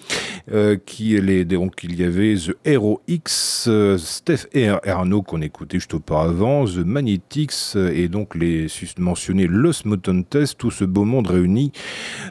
euh, 0.51 0.77
qui 0.77 1.19
les, 1.19 1.45
donc 1.45 1.83
il 1.83 1.99
y 1.99 2.03
avait 2.03 2.35
The 2.35 2.55
Hero 2.65 3.01
X, 3.07 3.65
euh, 3.67 3.97
Steph 3.97 4.47
et 4.53 4.69
Arnaud 4.69 5.21
qu'on 5.21 5.41
écoutait 5.41 5.79
juste 5.79 5.93
auparavant, 5.93 6.65
The 6.65 6.77
Magnetics 6.77 7.75
et 7.75 8.07
donc 8.07 8.35
les 8.35 8.67
mentionnés 8.97 9.47
Los 9.47 9.85
Mutantes, 9.85 10.55
tout 10.57 10.71
ce 10.71 10.85
beau 10.85 11.03
monde 11.03 11.27
réuni 11.27 11.71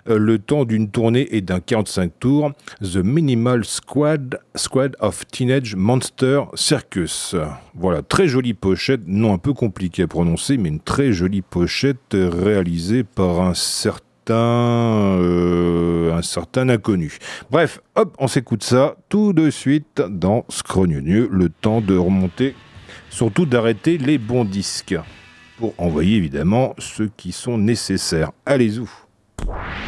le 0.06 0.38
temps 0.38 0.64
d'une 0.64 0.90
tournée 0.90 1.28
et 1.30 1.40
d'un 1.40 1.60
45 1.60 2.12
tours, 2.18 2.52
The 2.82 2.96
Minimal 2.96 3.64
Squad, 3.64 4.40
Squad 4.54 4.96
of 5.00 5.26
Teenage 5.26 5.76
Monster 5.76 6.42
Circus. 6.54 7.34
Voilà, 7.74 8.02
très 8.02 8.28
jolie 8.28 8.54
pochette, 8.54 9.02
non 9.06 9.34
un 9.34 9.38
peu 9.38 9.52
compliqué 9.52 10.02
à 10.02 10.06
prononcer, 10.06 10.56
mais 10.56 10.68
une 10.68 10.80
très 10.80 11.12
jolie 11.12 11.42
pochette 11.42 12.14
réalisée 12.14 13.04
par 13.04 13.40
un 13.40 13.54
certain 13.54 13.98
euh, 14.30 16.12
un 16.12 16.22
certain 16.22 16.68
inconnu. 16.68 17.18
Bref, 17.50 17.80
hop, 17.94 18.14
on 18.18 18.28
s'écoute 18.28 18.62
ça 18.62 18.96
tout 19.08 19.32
de 19.32 19.50
suite 19.50 20.02
dans 20.08 20.44
Scrogneux, 20.48 21.28
le 21.30 21.48
temps 21.48 21.80
de 21.80 21.96
remonter, 21.96 22.54
surtout 23.10 23.46
d'arrêter 23.46 23.98
les 23.98 24.18
bons 24.18 24.44
disques 24.44 24.96
pour 25.58 25.74
envoyer 25.78 26.16
évidemment 26.16 26.74
ceux 26.78 27.10
qui 27.16 27.32
sont 27.32 27.58
nécessaires. 27.58 28.32
Allez-y. 28.46 28.82
you 29.46 29.87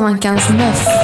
95.9. 0.00 0.99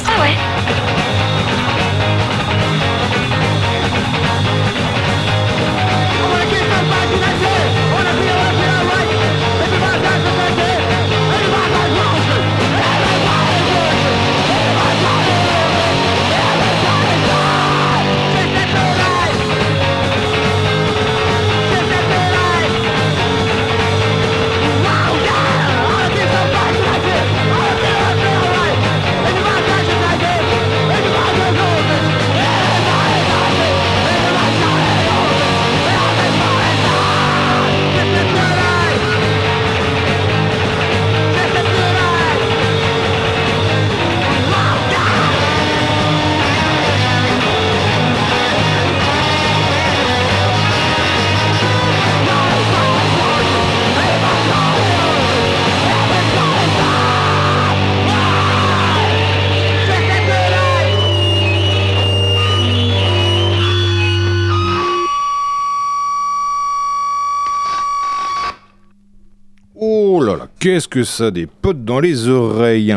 qu'est-ce 70.67 70.89
que 70.89 71.05
ça 71.05 71.31
des 71.31 71.47
potes 71.47 71.85
dans 71.85 72.01
les 72.01 72.27
oreilles. 72.27 72.97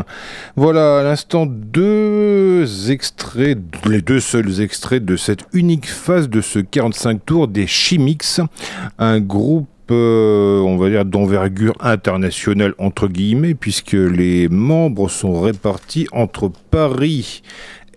Voilà 0.55 1.01
à 1.01 1.03
l'instant 1.03 1.45
deux 1.45 2.89
extraits, 2.89 3.59
les 3.87 4.01
deux 4.01 4.19
seuls 4.19 4.59
extraits 4.59 5.05
de 5.05 5.15
cette 5.15 5.41
unique 5.53 5.87
phase 5.87 6.29
de 6.29 6.41
ce 6.41 6.57
45 6.57 7.23
tours 7.23 7.47
des 7.47 7.67
Chimix, 7.67 8.41
un 8.97 9.19
groupe 9.19 9.67
euh, 9.91 10.59
on 10.61 10.77
va 10.77 10.89
dire 10.89 11.05
d'envergure 11.05 11.75
internationale 11.79 12.73
entre 12.79 13.07
guillemets 13.07 13.53
puisque 13.53 13.93
les 13.93 14.47
membres 14.49 15.07
sont 15.07 15.39
répartis 15.39 16.07
entre 16.11 16.51
Paris 16.71 17.43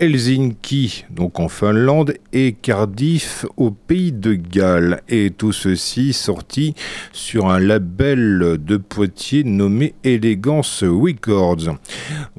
Helsinki, 0.02 1.04
donc 1.10 1.38
en 1.38 1.46
Finlande, 1.46 2.14
et 2.32 2.56
Cardiff 2.60 3.46
au 3.56 3.70
pays 3.70 4.10
de 4.10 4.34
Galles. 4.34 5.00
Et 5.08 5.30
tout 5.30 5.52
ceci 5.52 6.12
sorti 6.12 6.74
sur 7.12 7.48
un 7.48 7.60
label 7.60 8.58
de 8.58 8.76
Poitiers 8.78 9.44
nommé 9.44 9.94
Elegance 10.02 10.82
Records. 10.82 11.76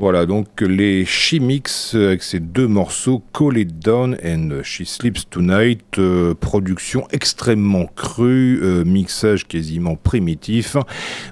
Voilà, 0.04 0.26
donc 0.26 0.60
les 0.60 1.06
Chimix 1.06 1.96
avec 1.96 2.24
ces 2.24 2.42
deux 2.42 2.68
morceaux, 2.68 3.24
Call 3.34 3.58
It 3.58 3.80
Down 3.80 4.18
and 4.22 4.62
She 4.62 4.84
Sleeps 4.84 5.30
Tonight, 5.30 5.98
euh, 5.98 6.34
production 6.34 7.08
extrêmement 7.14 7.86
crue, 7.86 8.60
euh, 8.62 8.84
mixage 8.84 9.48
quasiment 9.48 9.96
primitif. 9.96 10.76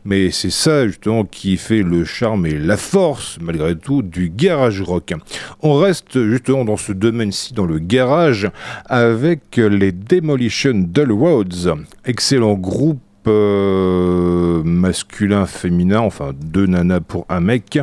Mais 0.05 0.31
c'est 0.31 0.51
ça 0.51 0.87
justement 0.87 1.25
qui 1.25 1.57
fait 1.57 1.83
le 1.83 2.05
charme 2.05 2.45
et 2.45 2.57
la 2.57 2.77
force, 2.77 3.39
malgré 3.41 3.75
tout, 3.77 4.03
du 4.03 4.29
garage 4.29 4.81
rock. 4.81 5.15
On 5.61 5.73
reste 5.73 6.23
justement 6.29 6.63
dans 6.63 6.77
ce 6.77 6.93
domaine-ci, 6.93 7.53
dans 7.53 7.65
le 7.65 7.77
garage, 7.77 8.49
avec 8.85 9.57
les 9.57 9.91
Demolition 9.91 10.87
Dull 10.87 11.11
Roads, 11.11 11.75
excellent 12.05 12.53
groupe 12.53 13.01
euh, 13.27 14.63
masculin, 14.63 15.45
féminin, 15.45 15.99
enfin 15.99 16.31
deux 16.35 16.65
nanas 16.65 17.01
pour 17.01 17.25
un 17.29 17.39
mec, 17.39 17.79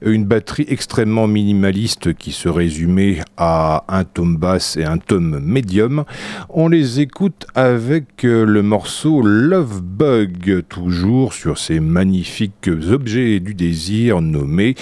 une 0.00 0.24
batterie 0.24 0.66
extrêmement 0.68 1.26
minimaliste 1.26 2.14
qui 2.14 2.32
se 2.32 2.48
résumait 2.48 3.20
à 3.36 3.84
un 3.88 4.04
tome 4.04 4.36
basse 4.36 4.76
et 4.76 4.84
un 4.84 4.98
tome 4.98 5.40
médium. 5.40 6.04
On 6.48 6.68
les 6.68 7.00
écoute 7.00 7.46
avec 7.54 8.24
euh, 8.24 8.44
le 8.44 8.62
morceau 8.62 9.22
Love 9.22 9.82
Bug, 9.82 10.64
toujours 10.68 11.32
sur 11.32 11.58
ces 11.58 11.80
magnifiques 11.80 12.70
objets 12.90 13.40
du 13.40 13.54
désir 13.54 14.20
nommés 14.20 14.74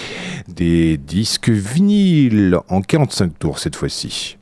des 0.47 0.97
disques 0.97 1.49
vinyles 1.49 2.57
en 2.69 2.81
45 2.81 3.37
tours 3.39 3.59
cette 3.59 3.75
fois-ci. 3.75 4.37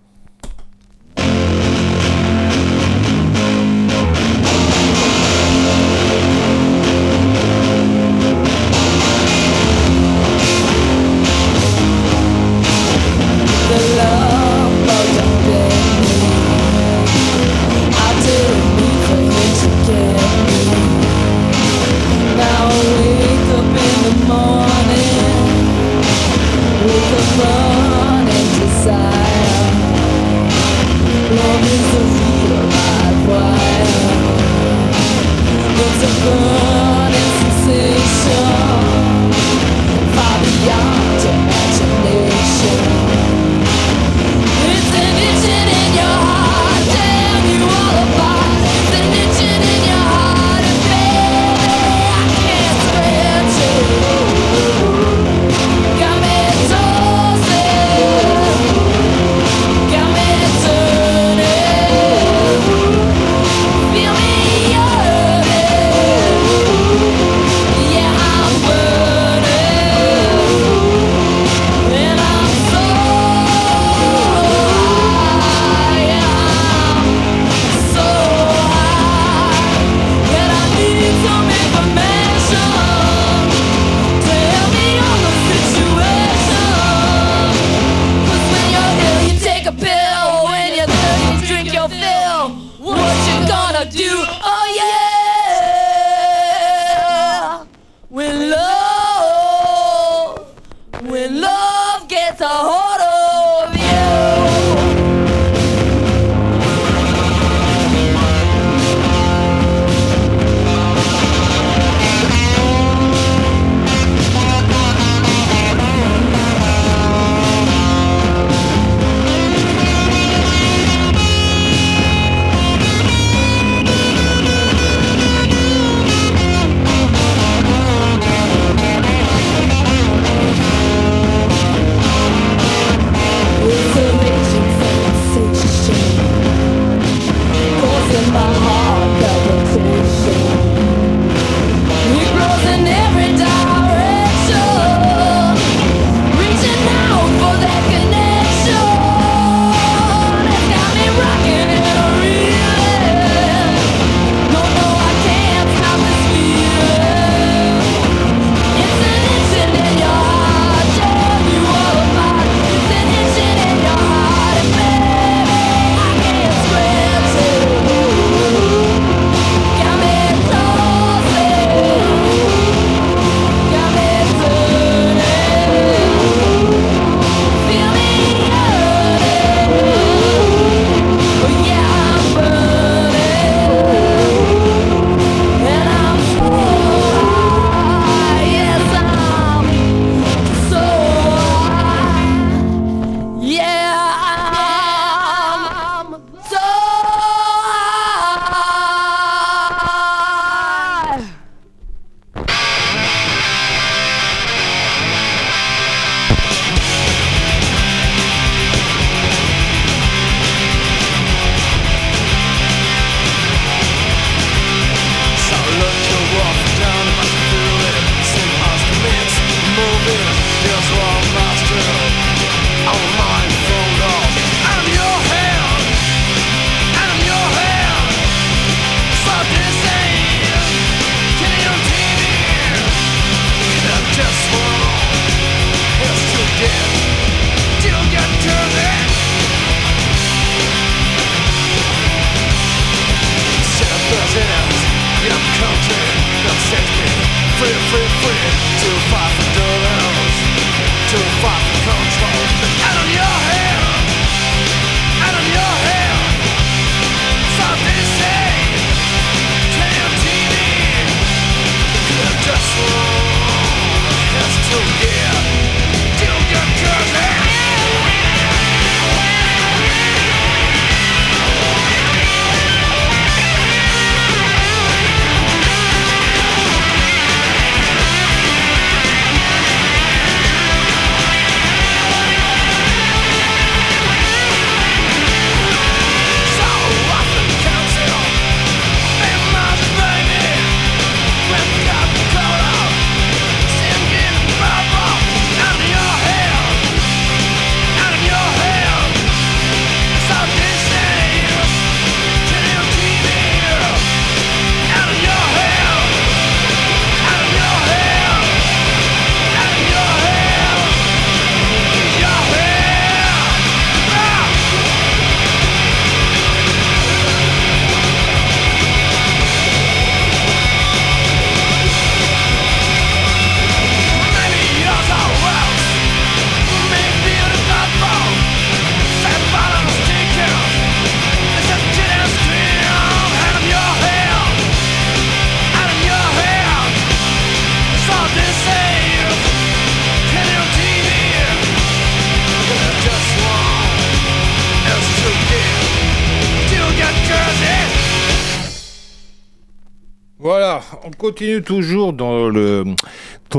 Continue 351.29 351.61
toujours 351.61 352.11
dans, 352.11 352.51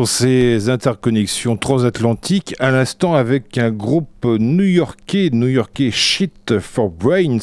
ces 0.04 0.70
interconnexions 0.70 1.56
transatlantiques, 1.56 2.56
à 2.58 2.72
l'instant 2.72 3.14
avec 3.14 3.58
un 3.58 3.70
groupe 3.70 4.24
new-yorkais, 4.24 5.30
new-yorkais 5.32 5.92
Shit 5.92 6.58
for 6.58 6.90
Brains 6.90 7.38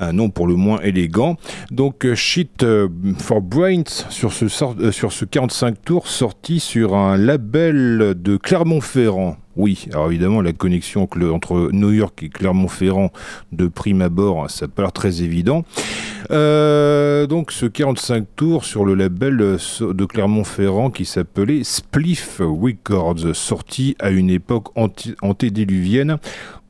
un 0.00 0.12
nom 0.12 0.30
pour 0.30 0.46
le 0.46 0.54
moins 0.54 0.78
élégant. 0.82 1.36
Donc 1.72 2.06
euh, 2.06 2.14
Shit 2.14 2.62
euh, 2.62 2.88
for 3.18 3.40
Brains 3.40 3.82
sur 4.10 4.32
ce, 4.32 4.44
euh, 4.80 4.92
sur 4.92 5.12
ce 5.12 5.24
45 5.24 5.82
tours 5.82 6.06
sorti 6.06 6.60
sur 6.60 6.94
un 6.94 7.16
label 7.16 8.14
de 8.16 8.36
Clermont-Ferrand. 8.36 9.36
Oui, 9.58 9.86
alors 9.90 10.06
évidemment 10.06 10.40
la 10.40 10.52
connexion 10.52 11.08
entre 11.32 11.70
New 11.72 11.90
York 11.90 12.22
et 12.22 12.28
Clermont-Ferrand 12.28 13.10
de 13.50 13.66
prime 13.66 14.02
abord, 14.02 14.48
ça 14.48 14.66
n'a 14.66 14.72
pas 14.72 14.82
l'air 14.82 14.92
très 14.92 15.22
évident. 15.22 15.64
Euh, 16.30 17.26
donc 17.26 17.50
ce 17.50 17.66
45 17.66 18.24
tours 18.36 18.64
sur 18.64 18.84
le 18.84 18.94
label 18.94 19.40
euh, 19.40 19.58
de 19.80 20.04
Clermont-Ferrand 20.04 20.90
qui 20.90 21.04
s'appelait 21.04 21.64
Spliff 21.64 22.40
Records, 22.40 23.34
sorti 23.34 23.96
à 23.98 24.10
une 24.10 24.30
époque 24.30 24.68
antédiluvienne 24.76 26.18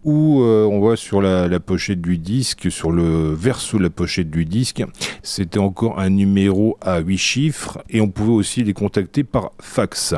où 0.05 0.41
euh, 0.41 0.65
on 0.65 0.79
voit 0.79 0.97
sur 0.97 1.21
la, 1.21 1.47
la 1.47 1.61
pochette 1.61 2.01
du 2.01 2.17
disque, 2.17 2.73
sur 2.73 2.91
le 2.91 3.35
verso 3.35 3.77
de 3.77 3.83
la 3.83 3.91
pochette 3.91 4.31
du 4.31 4.47
disque, 4.47 4.83
c'était 5.23 5.59
encore 5.59 6.01
un 6.01 6.09
numéro 6.09 6.79
à 6.81 7.01
8 7.01 7.19
chiffres 7.19 7.79
et 7.91 8.01
on 8.01 8.09
pouvait 8.09 8.33
aussi 8.33 8.65
les 8.65 8.73
contacter 8.73 9.25
par 9.25 9.53
fax. 9.61 10.15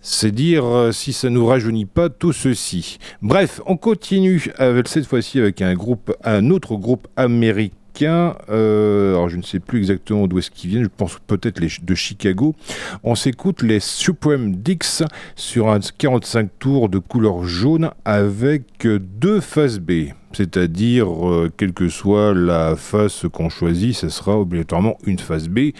C'est 0.00 0.30
dire 0.30 0.64
euh, 0.64 0.92
si 0.92 1.12
ça 1.12 1.28
nous 1.28 1.46
rajeunit 1.46 1.86
pas 1.86 2.08
tout 2.08 2.32
ceci. 2.32 2.98
Bref, 3.20 3.60
on 3.66 3.76
continue 3.76 4.50
cette 4.86 5.06
fois-ci 5.06 5.38
avec 5.40 5.60
un 5.60 5.74
groupe, 5.74 6.14
un 6.24 6.50
autre 6.50 6.76
groupe 6.76 7.08
américain. 7.16 7.77
Euh, 8.06 9.14
alors 9.14 9.28
je 9.28 9.36
ne 9.36 9.42
sais 9.42 9.60
plus 9.60 9.78
exactement 9.78 10.26
d'où 10.26 10.38
est-ce 10.38 10.50
qu'ils 10.50 10.70
viennent. 10.70 10.84
Je 10.84 10.88
pense 10.94 11.18
peut-être 11.26 11.60
les 11.60 11.68
de 11.82 11.94
Chicago. 11.94 12.54
On 13.02 13.14
s'écoute 13.14 13.62
les 13.62 13.80
Supreme 13.80 14.56
Dicks 14.56 15.02
sur 15.36 15.68
un 15.68 15.80
45 15.80 16.50
tours 16.58 16.88
de 16.88 16.98
couleur 16.98 17.44
jaune 17.44 17.90
avec 18.04 18.86
euh, 18.86 18.98
deux 18.98 19.40
faces 19.40 19.78
B. 19.78 20.08
C'est-à-dire, 20.32 21.28
euh, 21.28 21.50
quelle 21.56 21.72
que 21.72 21.88
soit 21.88 22.34
la 22.34 22.76
face 22.76 23.24
qu'on 23.32 23.48
choisit, 23.48 23.94
ce 23.94 24.10
sera 24.10 24.38
obligatoirement 24.38 24.98
une 25.04 25.18
face 25.18 25.48
B. 25.48 25.70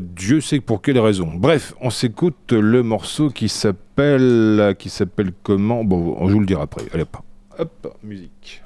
Dieu 0.00 0.40
sait 0.40 0.60
pour 0.60 0.80
quelle 0.80 0.98
raison. 0.98 1.30
Bref, 1.34 1.74
on 1.80 1.90
s'écoute 1.90 2.52
le 2.52 2.82
morceau 2.82 3.28
qui 3.28 3.48
s'appelle 3.48 4.74
qui 4.78 4.88
s'appelle 4.88 5.32
comment? 5.42 5.84
Bon, 5.84 6.26
je 6.26 6.32
vous 6.32 6.40
le 6.40 6.46
dirai 6.46 6.62
après. 6.62 6.82
Allez, 6.94 7.02
hop, 7.02 7.18
hop, 7.58 7.98
musique. 8.02 8.62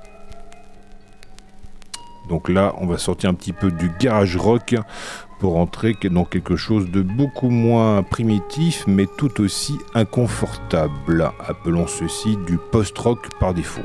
Donc 2.29 2.49
là, 2.49 2.75
on 2.79 2.87
va 2.87 2.99
sortir 2.99 3.31
un 3.31 3.35
petit 3.35 3.53
peu 3.53 3.71
du 3.71 3.91
garage 4.01 4.37
rock 4.37 4.75
pour 5.39 5.59
entrer 5.59 5.95
dans 6.11 6.25
quelque 6.25 6.57
chose 6.57 6.91
de 6.91 7.03
beaucoup 7.03 7.51
moins 7.51 8.03
primitif, 8.03 8.85
mais 8.87 9.07
tout 9.19 9.41
aussi 9.41 9.79
inconfortable. 9.95 11.31
Appelons 11.47 11.87
ceci 11.87 12.37
du 12.47 12.59
post-rock 12.59 13.29
par 13.39 13.55
défaut. 13.55 13.83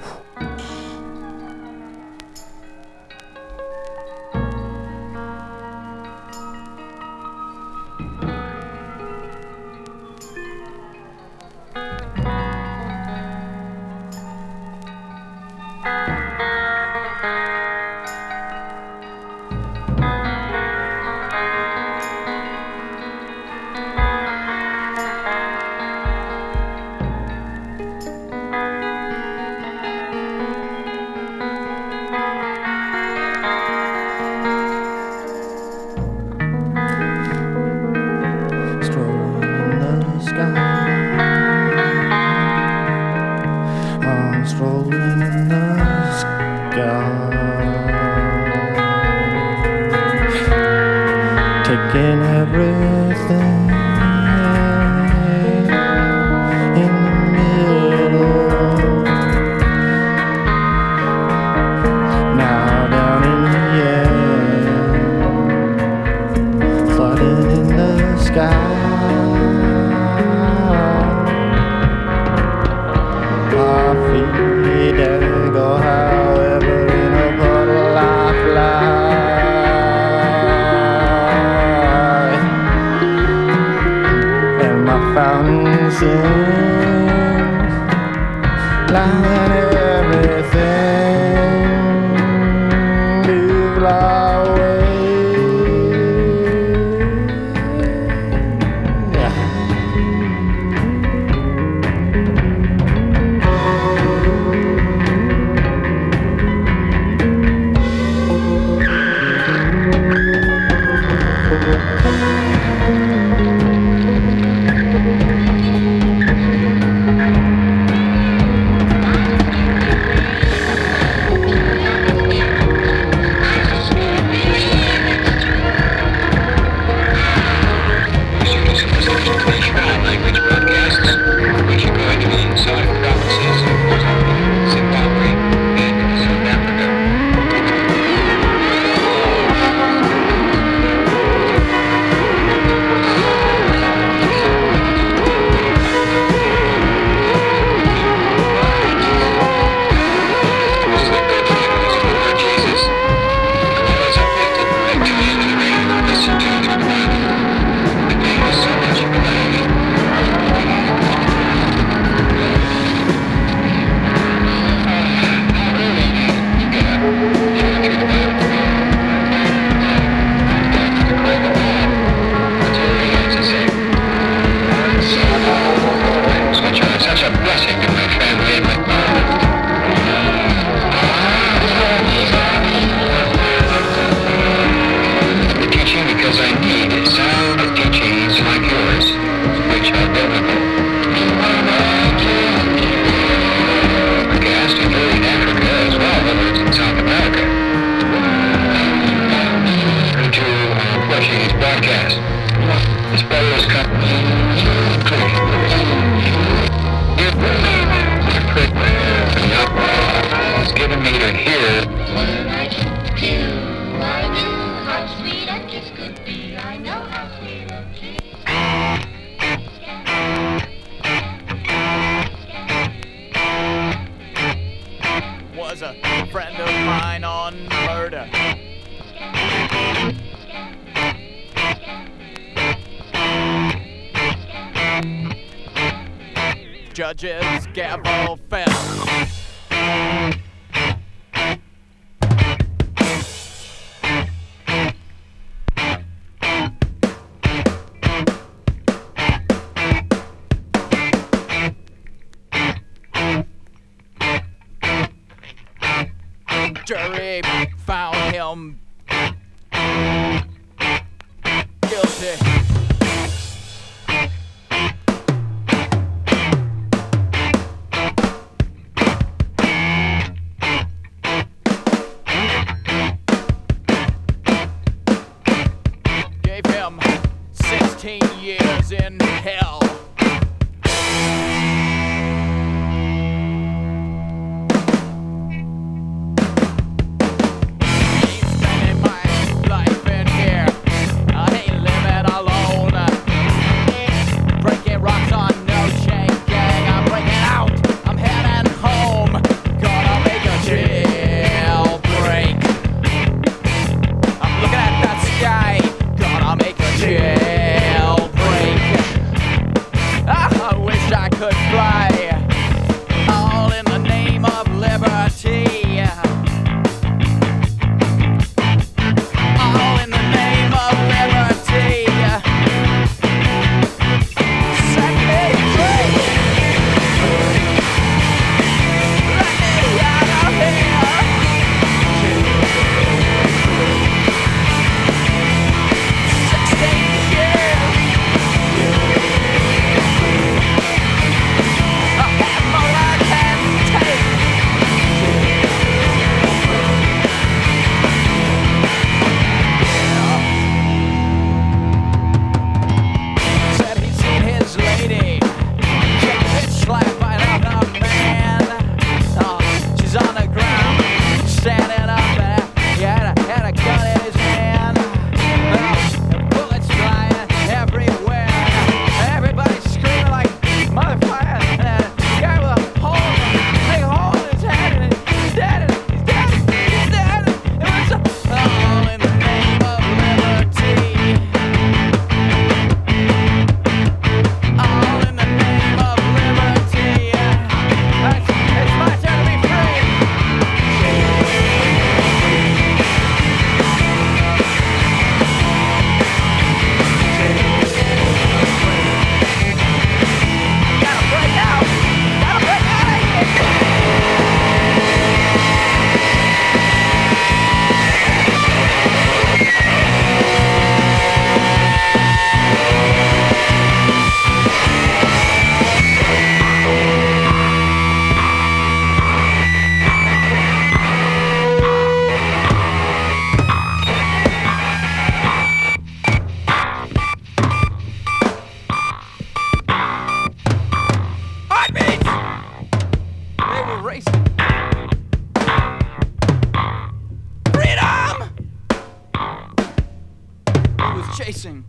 he 441.01 441.17
was 441.17 441.37
chasing. 441.37 441.85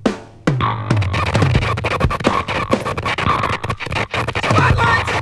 Spotlights! 4.44 5.12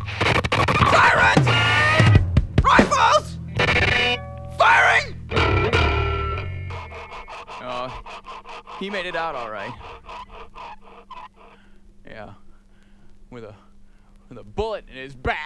Sirens! 0.91 1.49
Rifles! 2.63 3.39
Firing! 4.57 5.07
Uh, 7.61 7.91
he 8.79 8.91
made 8.91 9.07
it 9.07 9.17
out 9.17 9.35
all 9.35 9.51
right. 9.51 9.73
Yeah, 12.07 12.35
with 13.31 13.45
a 13.45 13.55
with 14.29 14.39
a 14.39 14.45
bullet 14.45 14.85
in 14.89 14.97
his 14.97 15.15
back. 15.17 15.40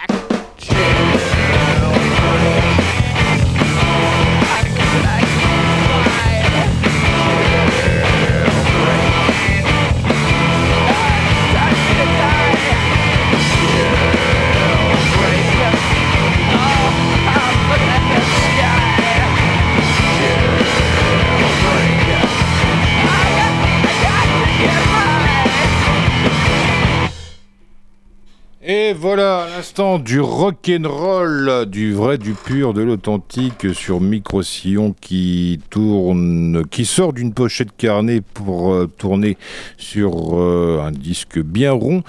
du 29.75 30.21
rock'n'roll, 30.21 31.65
du 31.65 31.91
vrai, 31.91 32.17
du 32.17 32.31
pur, 32.33 32.73
de 32.73 32.81
l'authentique 32.81 33.73
sur 33.73 33.99
Micro 33.99 34.41
Sillon 34.41 34.95
qui 35.01 35.59
tourne, 35.69 36.63
qui 36.71 36.85
sort 36.85 37.11
d'une 37.11 37.33
pochette 37.33 37.75
carnet 37.75 38.21
pour 38.21 38.71
euh, 38.73 38.87
tourner 38.97 39.37
sur 39.77 40.39
euh, 40.39 40.81
un 40.81 40.91
disque 40.91 41.39
bien 41.39 41.73
rond. 41.73 42.03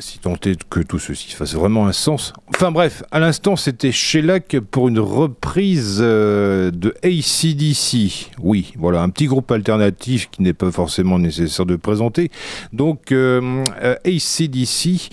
Si 0.00 0.18
tant 0.18 0.36
est 0.46 0.64
que 0.64 0.80
tout 0.80 0.98
ceci 0.98 1.32
fasse 1.32 1.54
vraiment 1.54 1.86
un 1.86 1.92
sens. 1.92 2.32
Enfin 2.48 2.70
bref, 2.70 3.02
à 3.10 3.20
l'instant, 3.20 3.54
c'était 3.54 3.92
Shellac 3.92 4.56
pour 4.70 4.88
une 4.88 4.98
reprise 4.98 5.98
euh, 6.00 6.70
de 6.70 6.94
ACDC. 7.02 8.30
Oui, 8.42 8.72
voilà, 8.78 9.02
un 9.02 9.10
petit 9.10 9.26
groupe 9.26 9.50
alternatif 9.52 10.30
qui 10.30 10.42
n'est 10.42 10.54
pas 10.54 10.70
forcément 10.70 11.18
nécessaire 11.18 11.66
de 11.66 11.76
présenter. 11.76 12.30
Donc, 12.72 13.12
euh, 13.12 13.62
euh, 13.82 13.94
ACDC, 14.06 15.10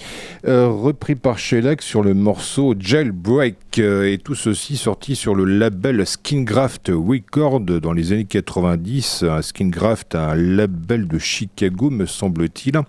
euh, 0.48 0.70
repris 0.70 1.16
par 1.16 1.38
Shellac 1.38 1.82
sur 1.82 2.02
le 2.02 2.14
morceau 2.14 2.74
Jailbreak. 2.80 3.58
et 3.80 4.18
tout 4.24 4.36
ceci 4.36 4.76
sorti 4.76 5.16
sur 5.16 5.36
le 5.36 5.44
label 5.44 6.08
Skingraft 6.08 6.90
Record 6.94 7.60
dans 7.60 7.94
les 7.94 8.14
années 8.14 8.26
90. 8.26 9.24
Un 9.24 9.42
Skingraft, 9.42 10.16
un 10.16 10.34
label 10.34 11.08
de 11.08 11.20
Chicago, 11.20 11.90
me 11.90 12.06
semble-t-il. 12.06 12.80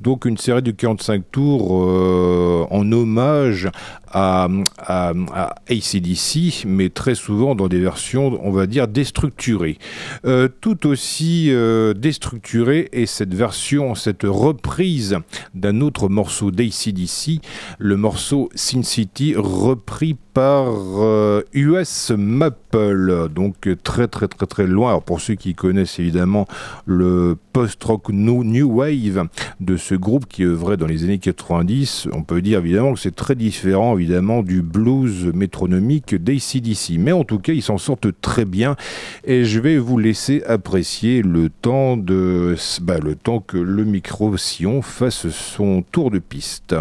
Donc 0.00 0.24
une 0.24 0.38
série 0.38 0.62
de 0.62 0.70
45 0.70 1.24
tours 1.30 1.39
euh, 1.40 2.66
en 2.70 2.92
hommage 2.92 3.68
à, 4.10 4.48
à, 4.78 5.12
à 5.32 5.54
ACDC, 5.68 6.64
mais 6.66 6.88
très 6.88 7.14
souvent 7.14 7.54
dans 7.54 7.68
des 7.68 7.80
versions, 7.80 8.38
on 8.42 8.50
va 8.50 8.66
dire, 8.66 8.88
déstructurées. 8.88 9.78
Euh, 10.24 10.48
tout 10.60 10.86
aussi 10.86 11.48
euh, 11.50 11.94
déstructurée 11.94 12.88
est 12.92 13.06
cette 13.06 13.34
version, 13.34 13.94
cette 13.94 14.24
reprise 14.24 15.18
d'un 15.54 15.80
autre 15.80 16.08
morceau 16.08 16.50
d'ACDC, 16.50 17.40
le 17.78 17.96
morceau 17.96 18.50
Sin 18.54 18.82
City, 18.82 19.34
repris 19.36 20.16
par 20.32 20.68
euh, 20.68 21.42
US 21.54 22.12
Maple, 22.16 23.28
donc 23.34 23.66
euh, 23.66 23.76
très 23.76 24.06
très 24.08 24.28
très 24.28 24.46
très 24.46 24.66
loin. 24.66 24.90
Alors 24.90 25.02
pour 25.02 25.20
ceux 25.20 25.34
qui 25.34 25.54
connaissent 25.54 25.98
évidemment 25.98 26.46
le 26.86 27.36
post-rock 27.52 28.10
new 28.10 28.78
wave 28.78 29.28
de 29.60 29.76
ce 29.76 29.94
groupe 29.94 30.26
qui 30.26 30.44
œuvrait 30.44 30.76
dans 30.76 30.86
les 30.86 31.04
années 31.04 31.18
90, 31.18 32.08
on 32.12 32.22
peut 32.22 32.42
dire 32.42 32.60
évidemment 32.60 32.94
que 32.94 33.00
c'est 33.00 33.14
très 33.14 33.34
différent 33.34 33.92
évidemment 34.00 34.42
du 34.42 34.62
blues 34.62 35.30
métronomique 35.34 36.14
d'ACDC. 36.14 36.98
Mais 36.98 37.12
en 37.12 37.24
tout 37.24 37.38
cas, 37.38 37.52
ils 37.52 37.62
s'en 37.62 37.78
sortent 37.78 38.08
très 38.20 38.44
bien 38.44 38.76
et 39.24 39.44
je 39.44 39.60
vais 39.60 39.78
vous 39.78 39.98
laisser 39.98 40.42
apprécier 40.44 41.22
le 41.22 41.50
temps, 41.50 41.96
de, 41.96 42.56
bah, 42.80 42.98
le 42.98 43.14
temps 43.14 43.40
que 43.40 43.58
le 43.58 43.84
micro-sillon 43.84 44.82
fasse 44.82 45.28
son 45.28 45.82
tour 45.82 46.10
de 46.10 46.18
piste. 46.18 46.74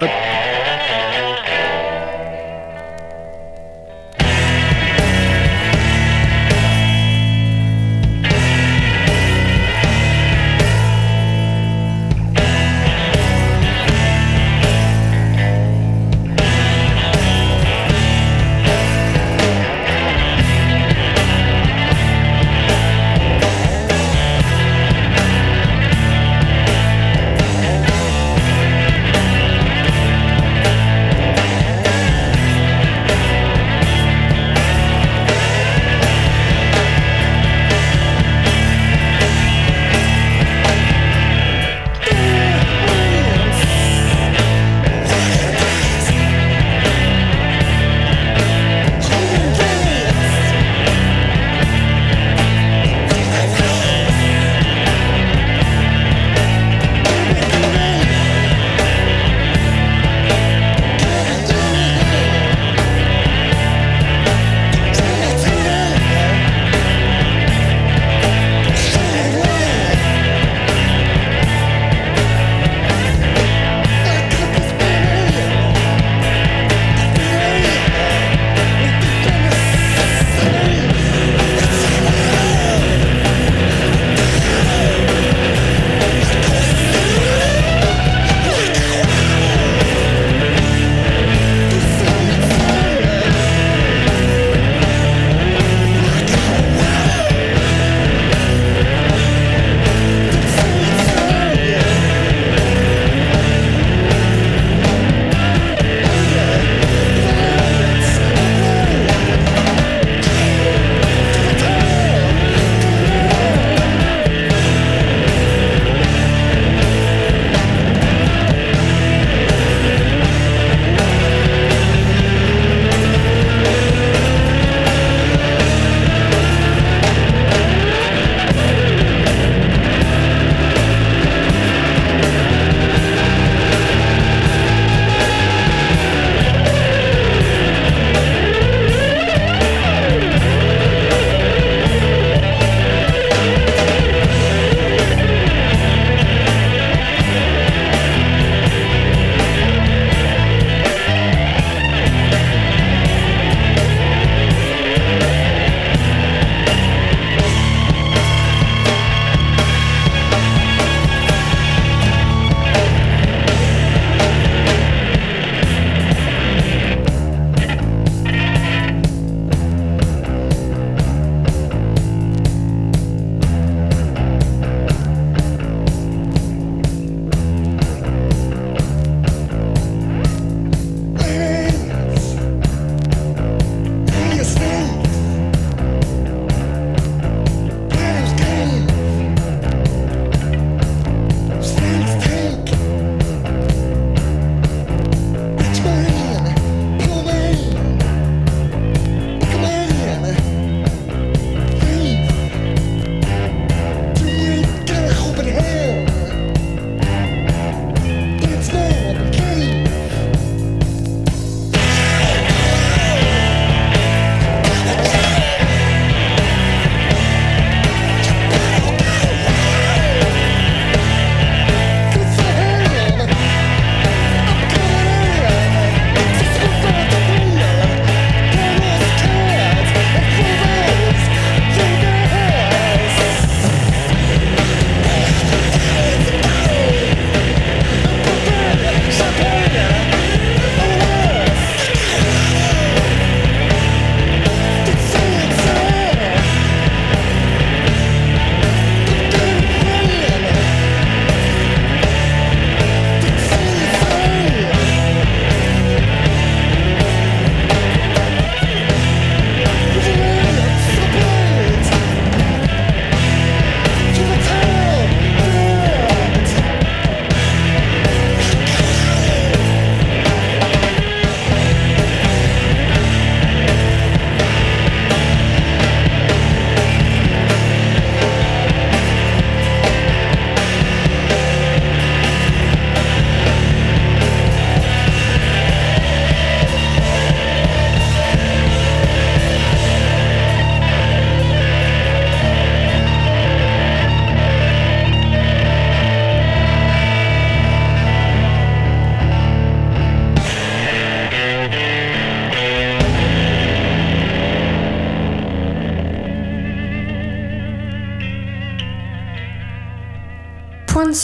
Hop. 0.00 0.08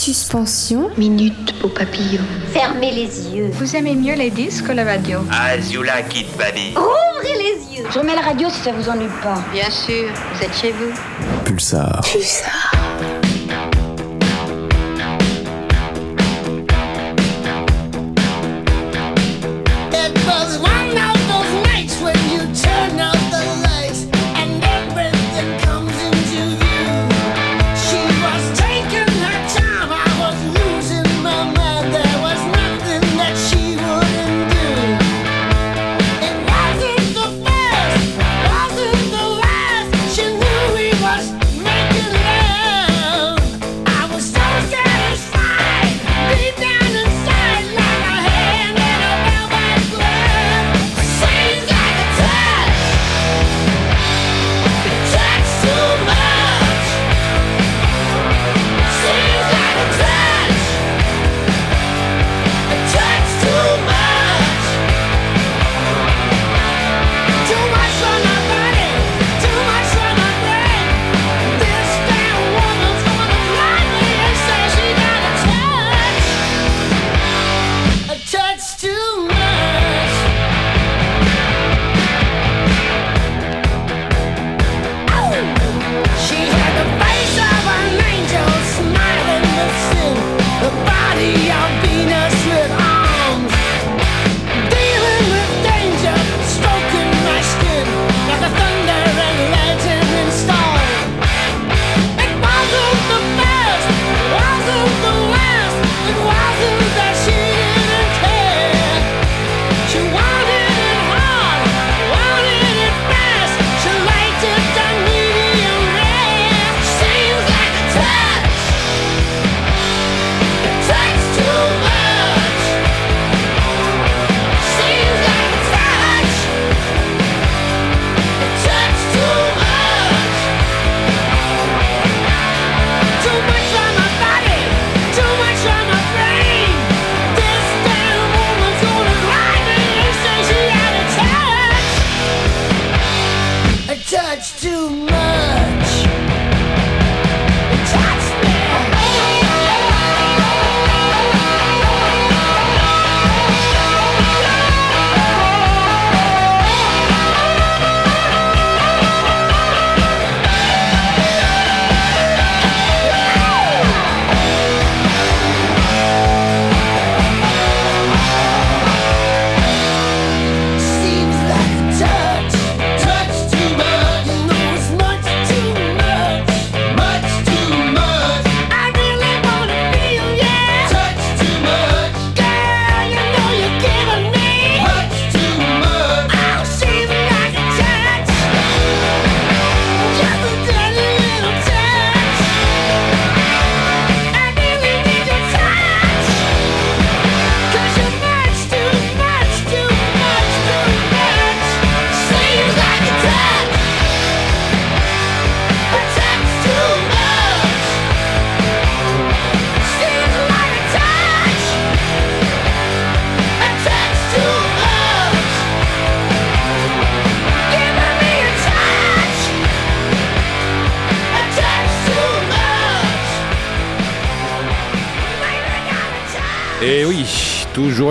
Suspension. 0.01 0.89
Minute 0.97 1.53
au 1.63 1.67
papillon. 1.67 2.23
Fermez 2.53 2.91
les 2.91 3.35
yeux. 3.35 3.51
Vous 3.53 3.75
aimez 3.75 3.93
mieux 3.93 4.15
les 4.15 4.31
disques 4.31 4.65
que 4.65 4.71
la 4.71 4.83
radio 4.83 5.19
Azula 5.31 6.01
Kid 6.01 6.25
Buddy. 6.37 6.73
Ouvrez 6.75 7.37
les 7.37 7.77
yeux. 7.77 7.85
Je 7.93 7.99
remets 7.99 8.15
la 8.15 8.21
radio 8.21 8.49
si 8.49 8.61
ça 8.61 8.71
vous 8.71 8.89
ennuie 8.89 9.05
pas. 9.21 9.43
Bien 9.53 9.69
sûr, 9.69 10.09
vous 10.33 10.43
êtes 10.43 10.55
chez 10.55 10.71
vous. 10.71 10.91
Pulsar. 11.45 12.01
Pulsar. 12.01 12.60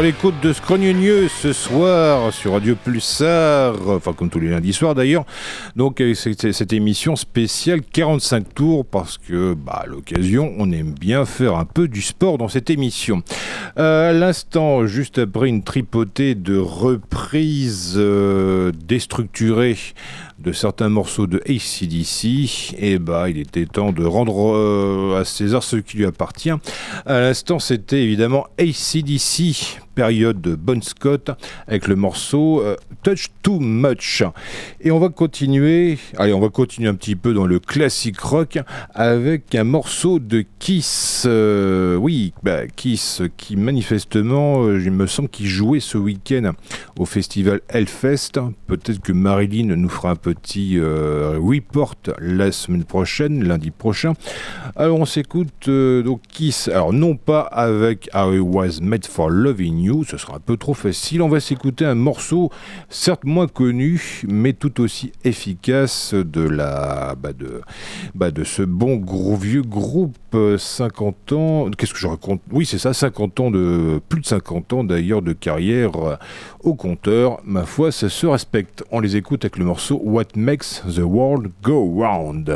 Les 0.02 0.12
côtes 0.12 0.40
de 0.40 0.52
Scrogneux 0.54 1.28
ce 1.28 1.52
soir 1.52 2.32
sur 2.32 2.52
Radio 2.52 2.74
Pulsar, 2.74 3.74
enfin 3.86 4.14
comme 4.14 4.30
tous 4.30 4.40
les 4.40 4.48
lundis 4.48 4.72
soirs 4.72 4.94
d'ailleurs. 4.94 5.26
Donc 5.76 6.02
cette, 6.14 6.52
cette 6.52 6.72
émission 6.72 7.16
spéciale 7.16 7.82
45 7.82 8.54
tours 8.54 8.86
parce 8.86 9.18
que 9.18 9.52
bah, 9.52 9.82
à 9.84 9.86
l'occasion 9.86 10.54
on 10.58 10.72
aime 10.72 10.92
bien 10.92 11.26
faire 11.26 11.56
un 11.56 11.66
peu 11.66 11.86
du 11.86 12.00
sport 12.00 12.38
dans 12.38 12.48
cette 12.48 12.70
émission. 12.70 13.22
Euh, 13.78 14.10
à 14.10 14.12
l'instant, 14.14 14.86
juste 14.86 15.18
après 15.18 15.48
une 15.48 15.62
tripotée 15.62 16.34
de 16.34 16.56
reprises 16.56 17.94
euh, 17.96 18.72
déstructurées 18.86 19.76
de 20.40 20.52
certains 20.52 20.88
morceaux 20.88 21.26
de 21.26 21.38
ACDC, 21.46 22.74
et 22.78 22.98
bah 22.98 23.28
il 23.28 23.38
était 23.38 23.66
temps 23.66 23.92
de 23.92 24.04
rendre 24.04 24.54
euh, 24.54 25.20
à 25.20 25.24
César 25.24 25.62
ce 25.62 25.76
qui 25.76 25.98
lui 25.98 26.06
appartient. 26.06 26.52
À 27.06 27.20
l'instant, 27.20 27.58
c'était 27.58 28.02
évidemment 28.02 28.46
ACDC, 28.58 29.78
période 29.94 30.40
de 30.40 30.54
Bon 30.54 30.82
Scott, 30.82 31.30
avec 31.66 31.88
le 31.88 31.96
morceau 31.96 32.62
euh, 32.62 32.76
Touch 33.02 33.26
Too 33.42 33.60
Much. 33.60 34.22
Et 34.80 34.90
on 34.90 34.98
va 34.98 35.10
continuer, 35.10 35.98
allez, 36.16 36.32
on 36.32 36.40
va 36.40 36.48
continuer 36.48 36.88
un 36.88 36.94
petit 36.94 37.16
peu 37.16 37.34
dans 37.34 37.46
le 37.46 37.58
classique 37.58 38.20
rock 38.20 38.58
avec 38.94 39.54
un 39.54 39.64
morceau 39.64 40.18
de 40.18 40.44
Kiss. 40.58 41.24
Euh, 41.26 41.96
oui, 41.96 42.32
bah, 42.42 42.66
Kiss 42.66 43.22
qui 43.36 43.56
manifestement, 43.56 44.70
il 44.72 44.90
me 44.90 45.06
semble 45.06 45.28
qu'il 45.28 45.48
jouait 45.48 45.80
ce 45.80 45.98
week-end 45.98 46.52
au 46.98 47.04
festival 47.04 47.60
Hellfest. 47.68 48.40
Peut-être 48.66 49.00
que 49.00 49.12
Marilyn 49.12 49.76
nous 49.76 49.88
fera 49.88 50.10
un 50.10 50.16
petit 50.32 50.78
euh, 50.78 51.38
report 51.42 51.96
la 52.20 52.52
semaine 52.52 52.84
prochaine, 52.84 53.42
lundi 53.42 53.72
prochain. 53.72 54.12
Alors 54.76 55.00
on 55.00 55.04
s'écoute 55.04 55.66
euh, 55.66 56.02
donc 56.02 56.20
Kiss, 56.28 56.68
alors 56.68 56.92
non 56.92 57.16
pas 57.16 57.40
avec 57.40 58.08
I 58.14 58.38
Was 58.38 58.80
Made 58.80 59.06
for 59.06 59.28
Loving 59.28 59.78
You, 59.80 60.04
ce 60.04 60.16
sera 60.16 60.36
un 60.36 60.40
peu 60.40 60.56
trop 60.56 60.74
facile, 60.74 61.20
on 61.20 61.28
va 61.28 61.40
s'écouter 61.40 61.84
un 61.84 61.96
morceau 61.96 62.50
certes 62.88 63.24
moins 63.24 63.48
connu, 63.48 64.22
mais 64.28 64.52
tout 64.52 64.80
aussi 64.80 65.10
efficace 65.24 66.14
de 66.14 66.42
la 66.42 67.16
bah 67.20 67.32
de, 67.32 67.60
bah, 68.14 68.30
de 68.30 68.44
ce 68.44 68.62
bon 68.62 68.96
gros 68.96 69.36
vieux 69.36 69.62
groupe 69.62 70.16
euh, 70.34 70.58
50 70.58 71.32
ans. 71.32 71.70
Qu'est-ce 71.76 71.92
que 71.92 71.98
je 71.98 72.06
raconte? 72.06 72.40
Oui, 72.52 72.66
c'est 72.66 72.78
ça, 72.78 72.92
50 72.92 73.40
ans 73.40 73.50
de 73.50 74.00
plus 74.08 74.20
de 74.20 74.26
50 74.26 74.72
ans 74.74 74.84
d'ailleurs 74.84 75.22
de 75.22 75.32
carrière 75.32 75.90
au 76.62 76.74
compteur. 76.74 77.40
Ma 77.44 77.64
foi, 77.64 77.90
ça 77.90 78.08
se 78.08 78.26
respecte. 78.26 78.84
On 78.92 79.00
les 79.00 79.16
écoute 79.16 79.44
avec 79.44 79.58
le 79.58 79.64
morceau 79.64 80.00
what 80.20 80.36
makes 80.36 80.80
the 80.80 81.08
world 81.08 81.62
go 81.62 81.82
round. 81.82 82.46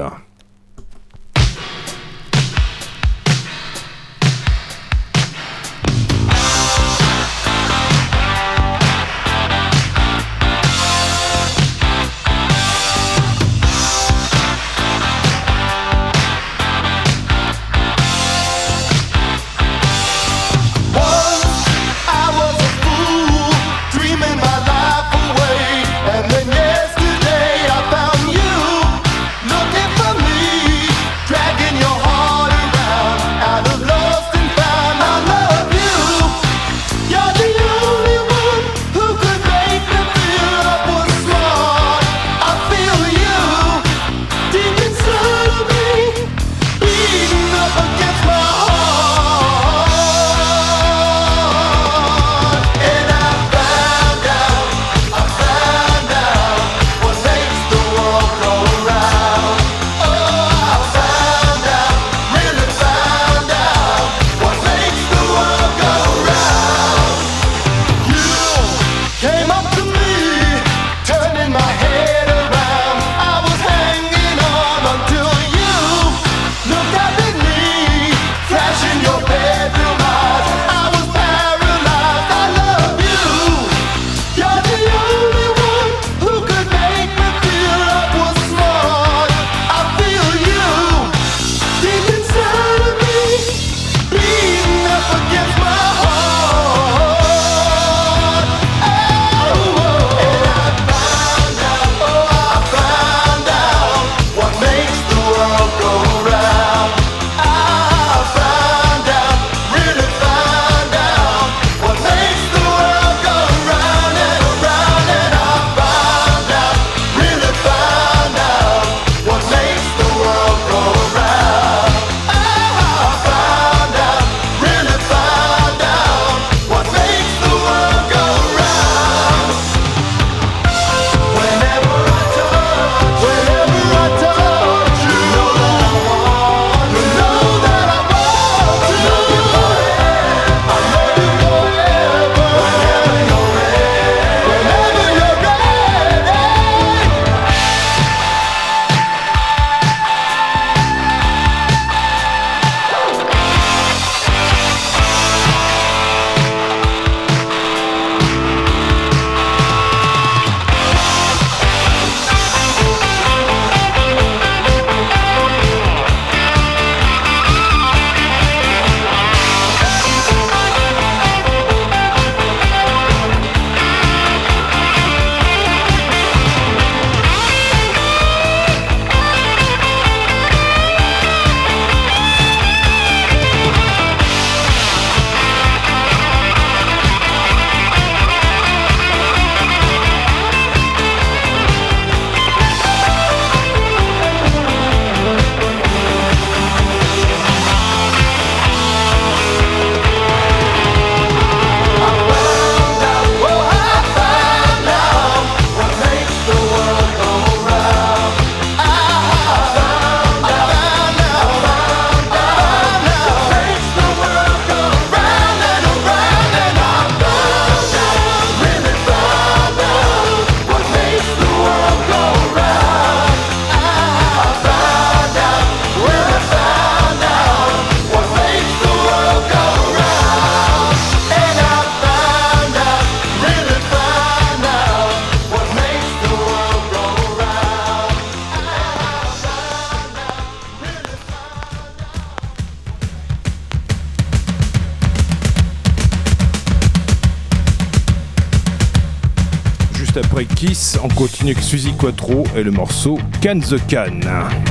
avec 251.44 251.58
Suzy 251.58 251.92
Quattro 251.92 252.44
et 252.56 252.62
le 252.62 252.70
morceau 252.70 253.18
Can 253.42 253.60
the 253.60 253.76
Can. 253.86 254.63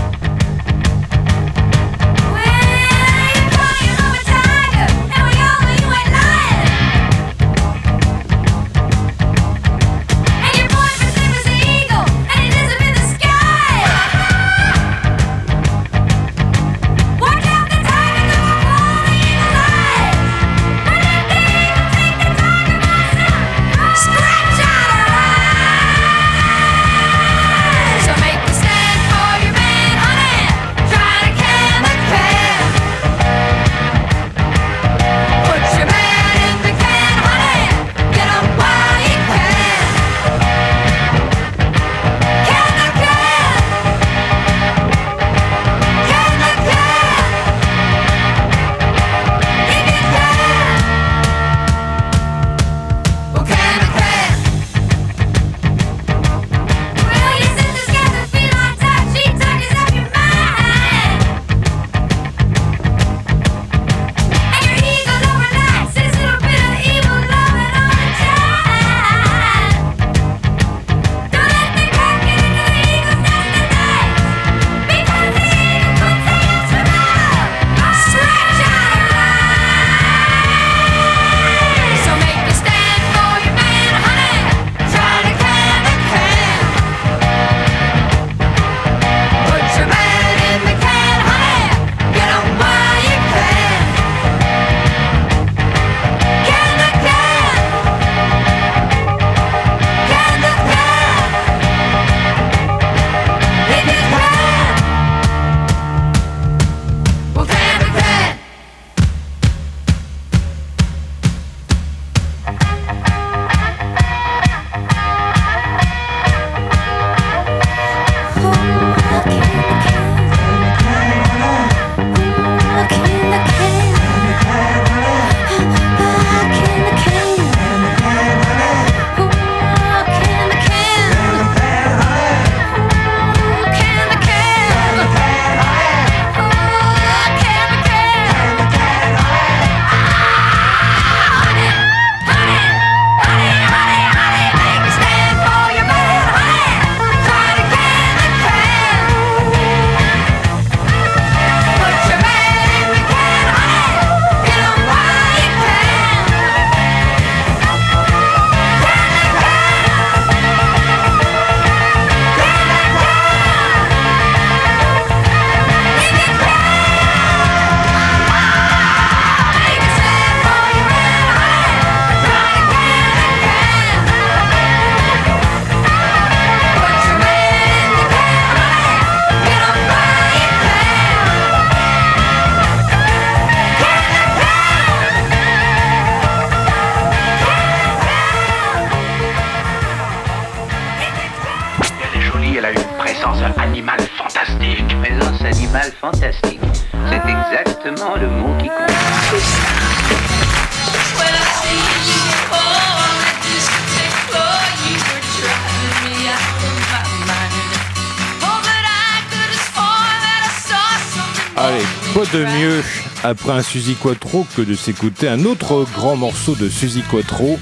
après 213.34 213.52
un 213.52 213.64
Suzy 213.64 213.96
Quattro 213.96 214.46
que 214.56 214.62
de 214.62 214.76
s'écouter 214.76 215.28
un 215.28 215.46
autre 215.46 215.88
grand 215.96 216.16
morceau 216.16 216.54
de 216.54 216.70
Suzy 216.70 217.02
Quattro, 217.02 217.58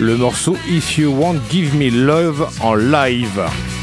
le 0.00 0.16
morceau 0.16 0.56
If 0.68 0.98
You 0.98 1.12
Want 1.12 1.36
Give 1.48 1.76
Me 1.76 1.90
Love 1.90 2.48
en 2.60 2.74
live. 2.74 3.75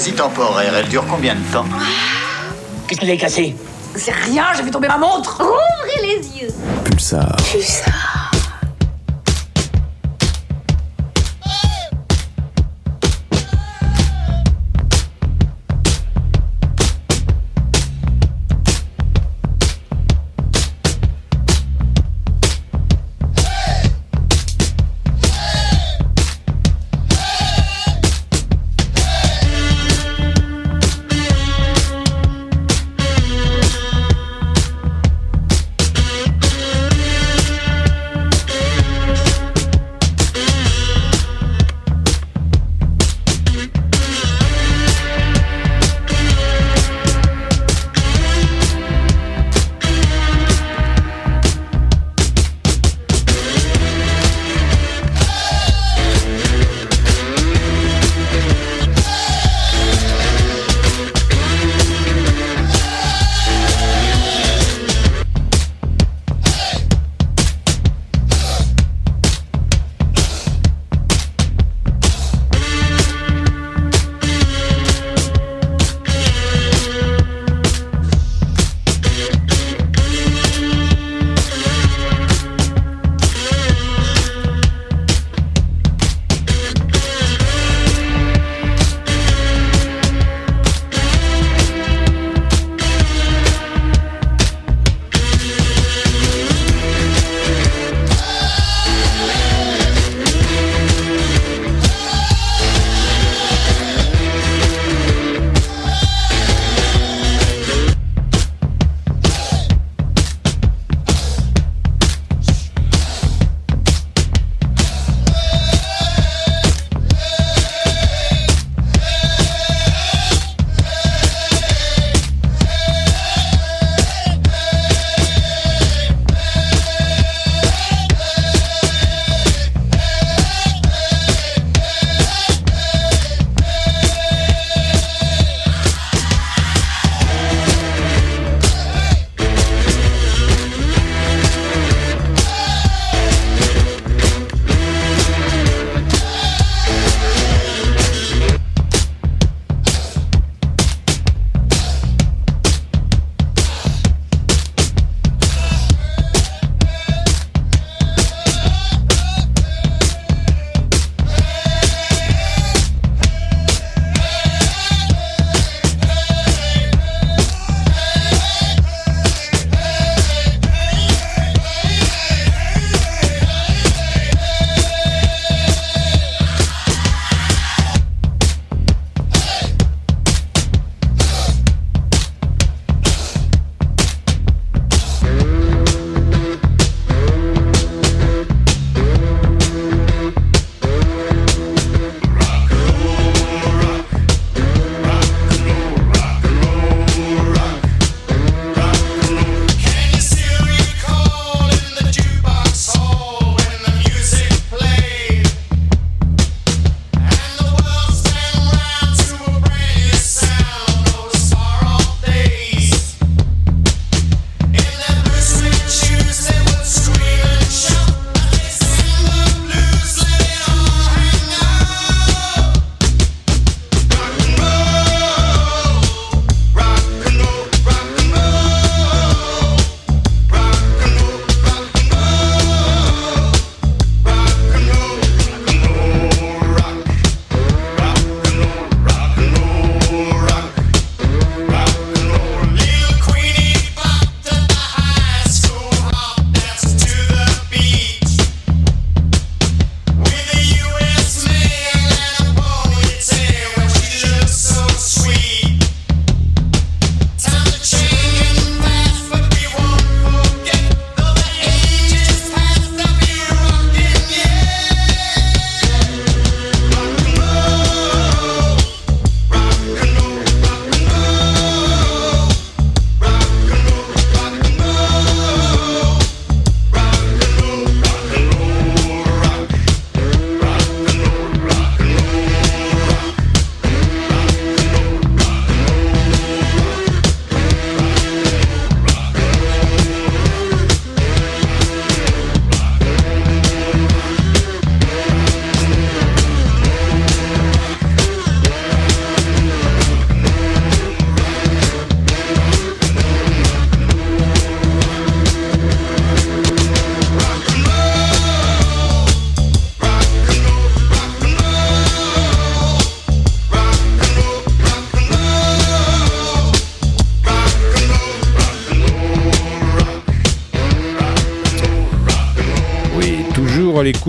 anesthésie 0.00 0.16
temporaire, 0.16 0.74
elle 0.74 0.88
dure 0.88 1.04
combien 1.06 1.34
de 1.34 1.42
temps 1.52 1.66
ah. 1.74 2.54
Qu'est-ce 2.86 3.00
qu'il 3.00 3.10
est 3.10 3.18
cassé? 3.18 3.54
C'est 3.94 4.12
rien, 4.12 4.46
j'ai 4.56 4.62
vu 4.62 4.70
tomber 4.70 4.88
ma 4.88 4.96
montre. 4.96 5.42
Ouvrez 5.42 6.06
les 6.06 6.40
yeux. 6.40 6.48
Pulsar. 6.84 7.36
Pulsar. 7.52 8.09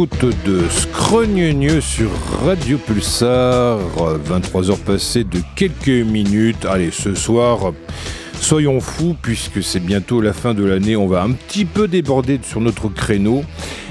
De 0.06 0.68
Scrogneux 0.70 1.80
sur 1.80 2.10
Radio 2.44 2.80
Pulsar. 2.80 3.78
23 4.26 4.72
heures 4.72 4.80
passées 4.80 5.24
de 5.24 5.40
quelques 5.56 5.88
minutes. 6.08 6.66
Allez, 6.66 6.90
ce 6.90 7.14
soir, 7.14 7.74
soyons 8.40 8.80
fous 8.80 9.16
puisque 9.22 9.62
c'est 9.62 9.80
bientôt 9.80 10.20
la 10.20 10.34
fin 10.34 10.56
de 10.56 10.64
l'année. 10.64 10.96
On 10.96 11.08
va 11.08 11.22
un 11.22 11.32
petit 11.32 11.66
peu 11.66 11.88
déborder 11.88 12.40
sur 12.42 12.62
notre 12.62 12.90
créneau. 12.90 13.44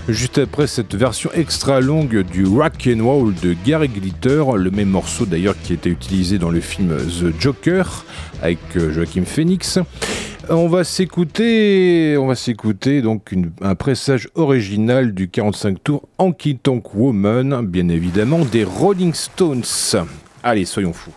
Juste 0.08 0.38
après 0.38 0.66
cette 0.66 0.96
version 0.96 1.30
extra 1.32 1.80
longue 1.80 2.22
du 2.22 2.44
Rock 2.44 2.88
and 2.88 3.04
Roll 3.04 3.32
de 3.34 3.54
Gary 3.64 3.88
Glitter, 3.88 4.42
le 4.56 4.70
même 4.72 4.88
morceau 4.88 5.26
d'ailleurs 5.26 5.54
qui 5.62 5.74
était 5.74 5.90
utilisé 5.90 6.38
dans 6.38 6.50
le 6.50 6.60
film 6.60 6.96
The 6.96 7.40
Joker 7.40 8.04
avec 8.42 8.58
euh, 8.76 8.92
Joachim 8.92 9.24
Phoenix. 9.24 9.78
On 10.52 10.66
va 10.66 10.82
s'écouter, 10.82 12.16
on 12.18 12.26
va 12.26 12.34
s'écouter 12.34 13.02
donc 13.02 13.32
un 13.62 13.76
pressage 13.76 14.28
original 14.34 15.14
du 15.14 15.28
45 15.28 15.84
tours 15.84 16.08
Anki 16.18 16.56
Tonk 16.56 16.92
Woman, 16.92 17.64
bien 17.64 17.88
évidemment 17.88 18.44
des 18.44 18.64
Rolling 18.64 19.14
Stones. 19.14 19.62
Allez, 20.42 20.64
soyons 20.64 20.92
fous. 20.92 21.12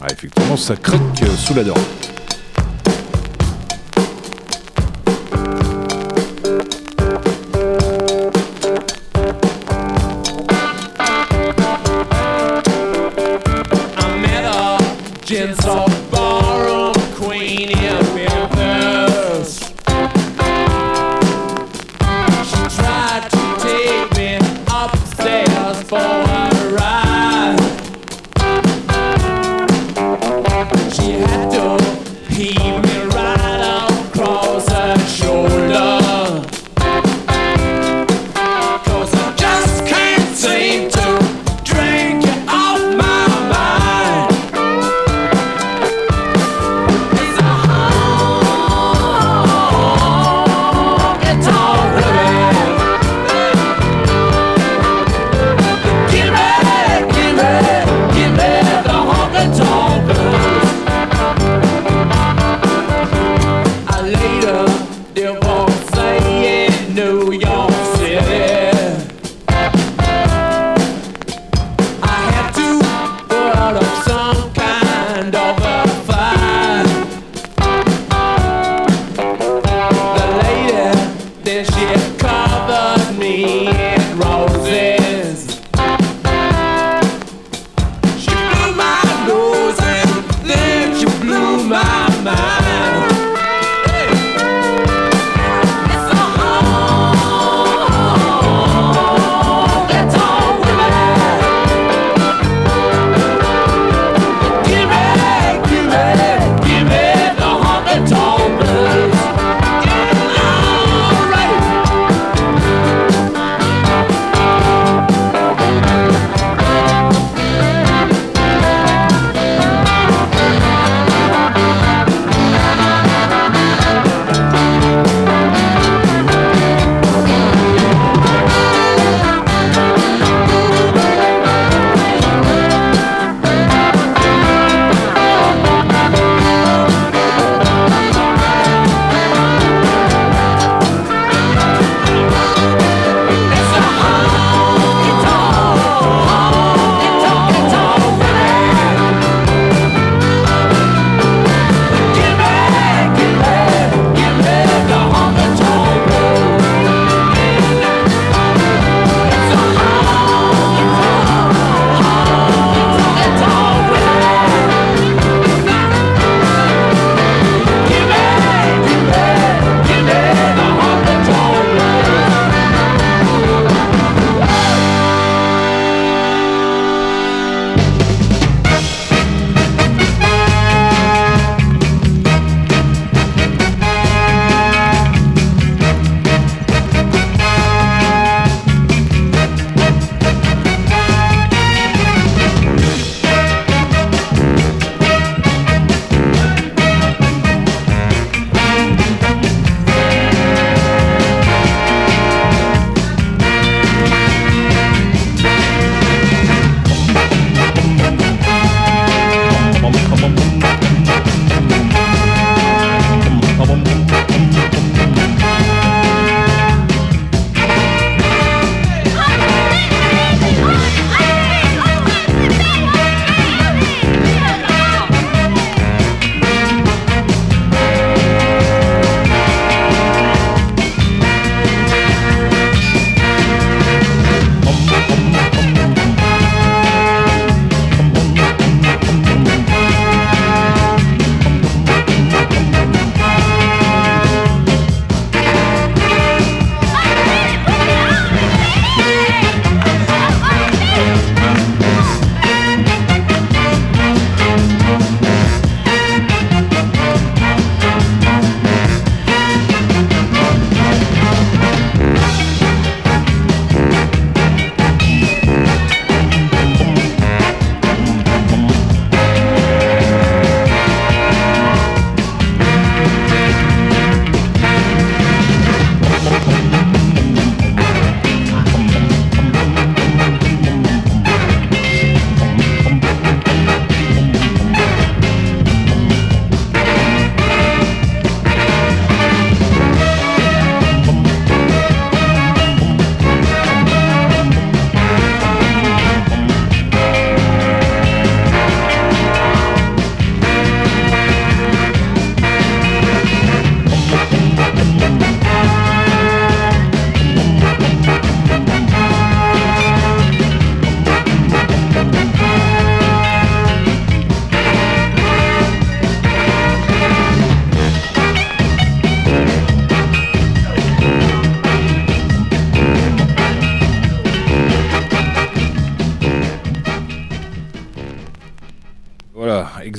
Ah, 0.00 0.06
effectivement, 0.12 0.56
ça 0.56 0.76
craque 0.76 1.00
euh, 1.24 1.36
sous 1.36 1.54
la 1.54 1.64
dent. 1.64 1.74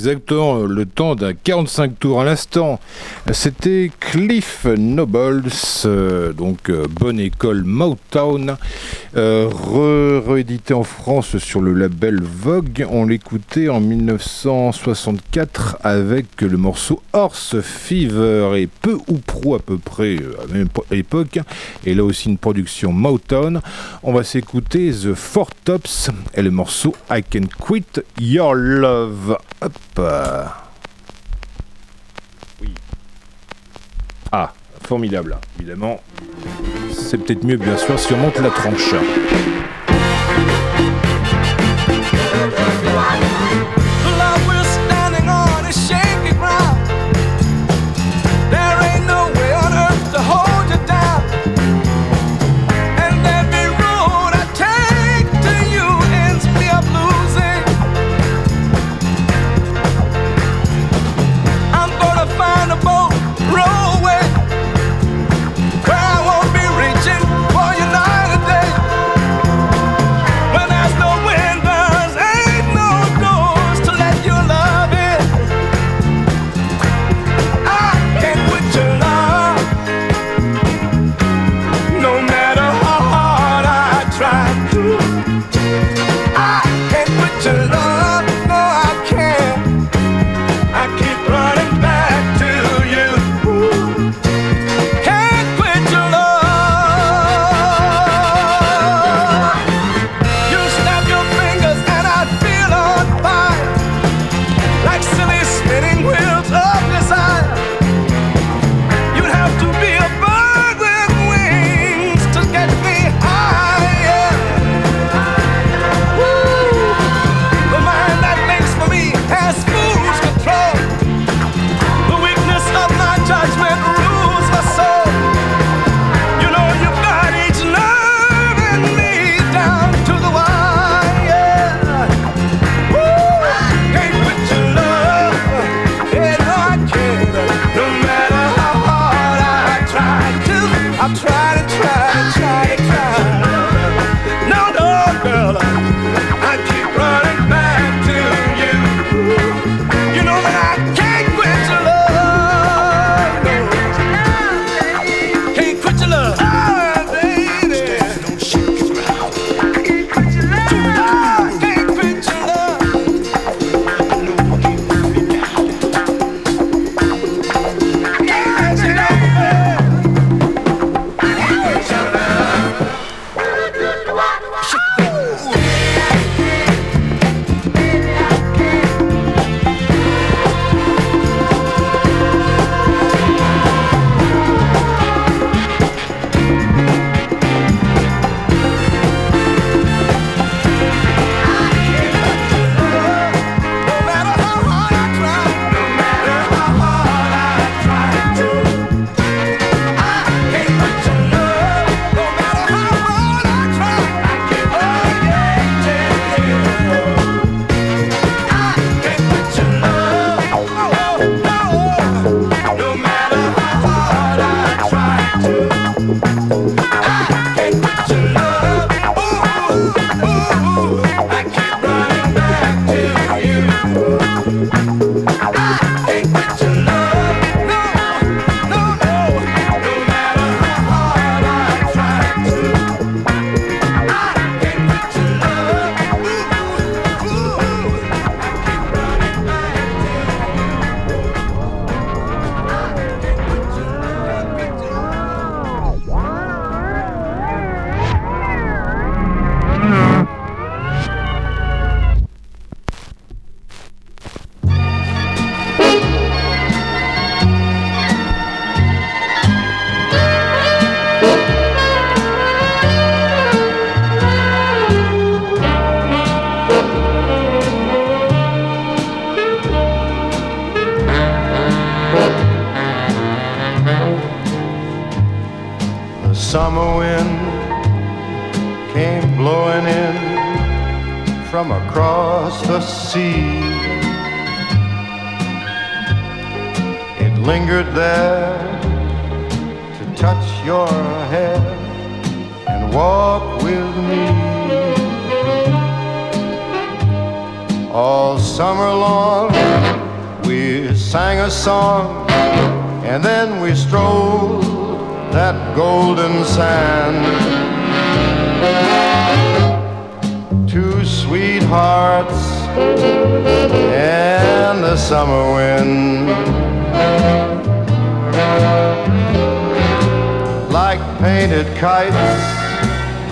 exactement 0.06 0.58
le 0.58 0.84
temps 0.84 1.14
d'un 1.14 1.32
45 1.32 1.98
tours 1.98 2.20
à 2.20 2.24
l'instant. 2.24 2.78
C'était 3.32 3.90
Cliff 4.00 4.66
Nobles, 4.66 5.44
euh, 5.86 6.34
donc 6.34 6.68
euh, 6.68 6.86
bonne 6.90 7.18
école 7.18 7.64
Motown, 7.64 8.58
euh, 9.16 10.20
réédité 10.26 10.74
en 10.74 10.82
France 10.82 11.38
sur 11.38 11.60
le 11.60 11.72
label 11.72 12.20
Vogue. 12.20 12.86
On 12.90 13.06
l'écoutait 13.06 13.68
en 13.68 13.80
1964 13.80 15.78
avec 15.82 16.40
le 16.40 16.56
morceau 16.56 17.00
Horse 17.12 17.60
Fever 17.60 18.52
et 18.56 18.66
peu 18.66 18.98
ou 19.08 19.18
prou 19.18 19.54
à 19.54 19.60
peu 19.60 19.78
près 19.78 20.16
euh, 20.16 20.36
à 20.42 20.52
même 20.52 20.68
époque. 20.90 21.38
Et 21.84 21.94
là 21.94 22.02
aussi 22.04 22.28
une 22.28 22.38
production 22.38 22.92
Motown. 22.92 23.60
On 24.02 24.12
va 24.12 24.24
s'écouter 24.24 24.90
The 24.90 25.14
Four 25.14 25.50
Tops 25.64 26.10
et 26.34 26.42
le 26.42 26.50
morceau 26.50 26.94
I 27.10 27.22
Can 27.22 27.46
Quit 27.60 28.02
Your 28.20 28.54
Love. 28.54 29.38
Hop. 29.60 30.00
Oui. 32.60 32.70
Ah 34.32 34.52
formidable. 34.86 35.36
Évidemment, 35.58 36.00
c'est 36.92 37.18
peut-être 37.18 37.44
mieux, 37.44 37.56
bien 37.56 37.76
sûr, 37.76 37.98
si 37.98 38.12
on 38.12 38.18
monte 38.18 38.38
la 38.40 38.50
tranche. 38.50 38.94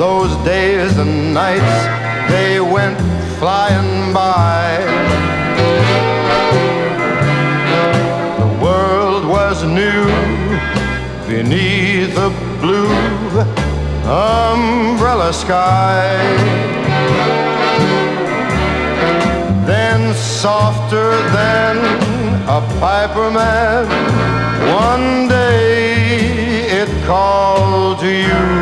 Those 0.08 0.34
days 0.44 0.98
and 0.98 1.32
nights, 1.32 1.78
they 2.28 2.58
went 2.58 2.98
flying 3.38 4.12
by. 4.12 4.78
The 8.40 8.50
world 8.64 9.24
was 9.24 9.62
new 9.62 10.04
beneath 11.32 12.16
a 12.18 12.30
blue 12.60 12.92
umbrella 14.04 15.32
sky. 15.32 16.10
Then 19.70 20.12
softer 20.14 21.10
than 21.38 21.76
a 22.58 22.60
piper 22.80 23.30
man, 23.30 23.86
one 24.88 25.28
day 25.28 26.66
it 26.80 26.90
called 27.06 28.00
to 28.00 28.10
you. 28.10 28.61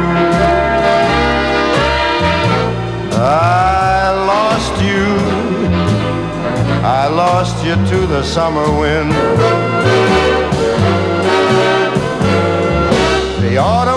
Lost 7.10 7.64
you 7.64 7.74
to 7.74 8.06
the 8.06 8.22
summer 8.22 8.66
wind. 8.78 9.10
The 13.42 13.56
autumn 13.56 13.89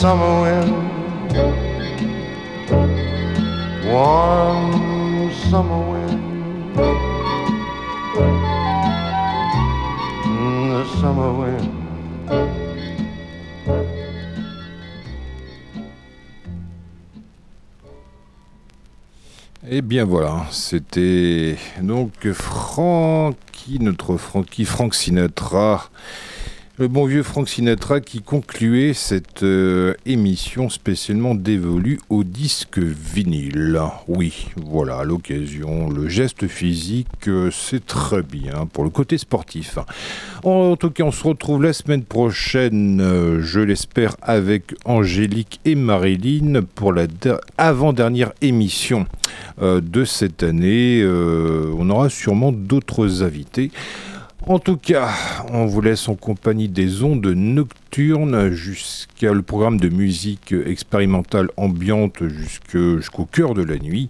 summer 0.00 0.42
wind, 0.42 0.72
warm 3.90 5.30
summer 5.50 5.82
wind, 5.90 6.22
Mm, 10.24 10.68
the 10.70 10.84
summer 11.00 11.32
wind. 11.38 11.72
Eh 19.68 19.82
bien 19.82 20.04
voilà, 20.04 20.46
c'était 20.50 21.56
donc 21.82 22.12
Francky, 22.32 23.78
notre 23.80 24.16
Francky, 24.16 24.64
Frank 24.64 24.94
Sinatra, 24.94 25.90
le 26.78 26.88
bon 26.88 27.06
vieux 27.06 27.22
Frank 27.22 27.48
Sinatra 27.48 28.00
qui 28.00 28.20
concluait 28.20 28.92
cette 28.92 29.42
euh, 29.42 29.94
émission 30.04 30.68
spécialement 30.68 31.34
dévolue 31.34 32.00
au 32.10 32.22
disque 32.22 32.78
vinyle. 32.78 33.80
Oui, 34.08 34.48
voilà, 34.56 35.02
l'occasion, 35.02 35.88
le 35.88 36.06
geste 36.10 36.48
physique, 36.48 37.28
euh, 37.28 37.50
c'est 37.50 37.86
très 37.86 38.20
bien 38.20 38.66
pour 38.70 38.84
le 38.84 38.90
côté 38.90 39.16
sportif. 39.16 39.78
En 40.44 40.76
tout 40.76 40.90
cas, 40.90 41.04
on 41.04 41.12
se 41.12 41.24
retrouve 41.26 41.62
la 41.62 41.72
semaine 41.72 42.02
prochaine, 42.04 43.00
euh, 43.00 43.40
je 43.40 43.60
l'espère, 43.60 44.14
avec 44.20 44.74
Angélique 44.84 45.60
et 45.64 45.76
Marilyn 45.76 46.60
pour 46.74 46.92
la 46.92 47.06
der- 47.06 47.40
avant-dernière 47.56 48.32
émission 48.42 49.06
de 49.62 50.04
cette 50.04 50.42
année. 50.42 51.02
On 51.06 51.88
aura 51.88 52.10
sûrement 52.10 52.52
d'autres 52.52 53.22
invités. 53.22 53.70
En 54.48 54.60
tout 54.60 54.76
cas, 54.76 55.10
on 55.52 55.66
vous 55.66 55.80
laisse 55.80 56.08
en 56.08 56.14
compagnie 56.14 56.68
des 56.68 57.02
ondes 57.02 57.26
nocturnes 57.26 58.50
jusqu'à 58.52 59.32
le 59.32 59.42
programme 59.42 59.80
de 59.80 59.88
musique 59.88 60.54
expérimentale 60.66 61.48
ambiante 61.56 62.22
jusqu'au 62.28 63.24
cœur 63.24 63.54
de 63.54 63.64
la 63.64 63.76
nuit. 63.76 64.08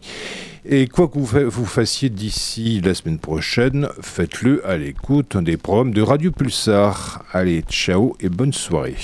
Et 0.66 0.88
quoi 0.88 1.08
que 1.08 1.18
vous 1.18 1.64
fassiez 1.64 2.10
d'ici 2.10 2.82
la 2.82 2.92
semaine 2.92 3.18
prochaine, 3.18 3.88
faites-le 4.02 4.66
à 4.66 4.76
l'écoute 4.76 5.38
des 5.38 5.56
programmes 5.56 5.92
de 5.92 6.02
Radio 6.02 6.30
Pulsar. 6.30 7.24
Allez, 7.32 7.62
ciao 7.62 8.14
et 8.20 8.28
bonne 8.28 8.52
soirée. 8.52 8.96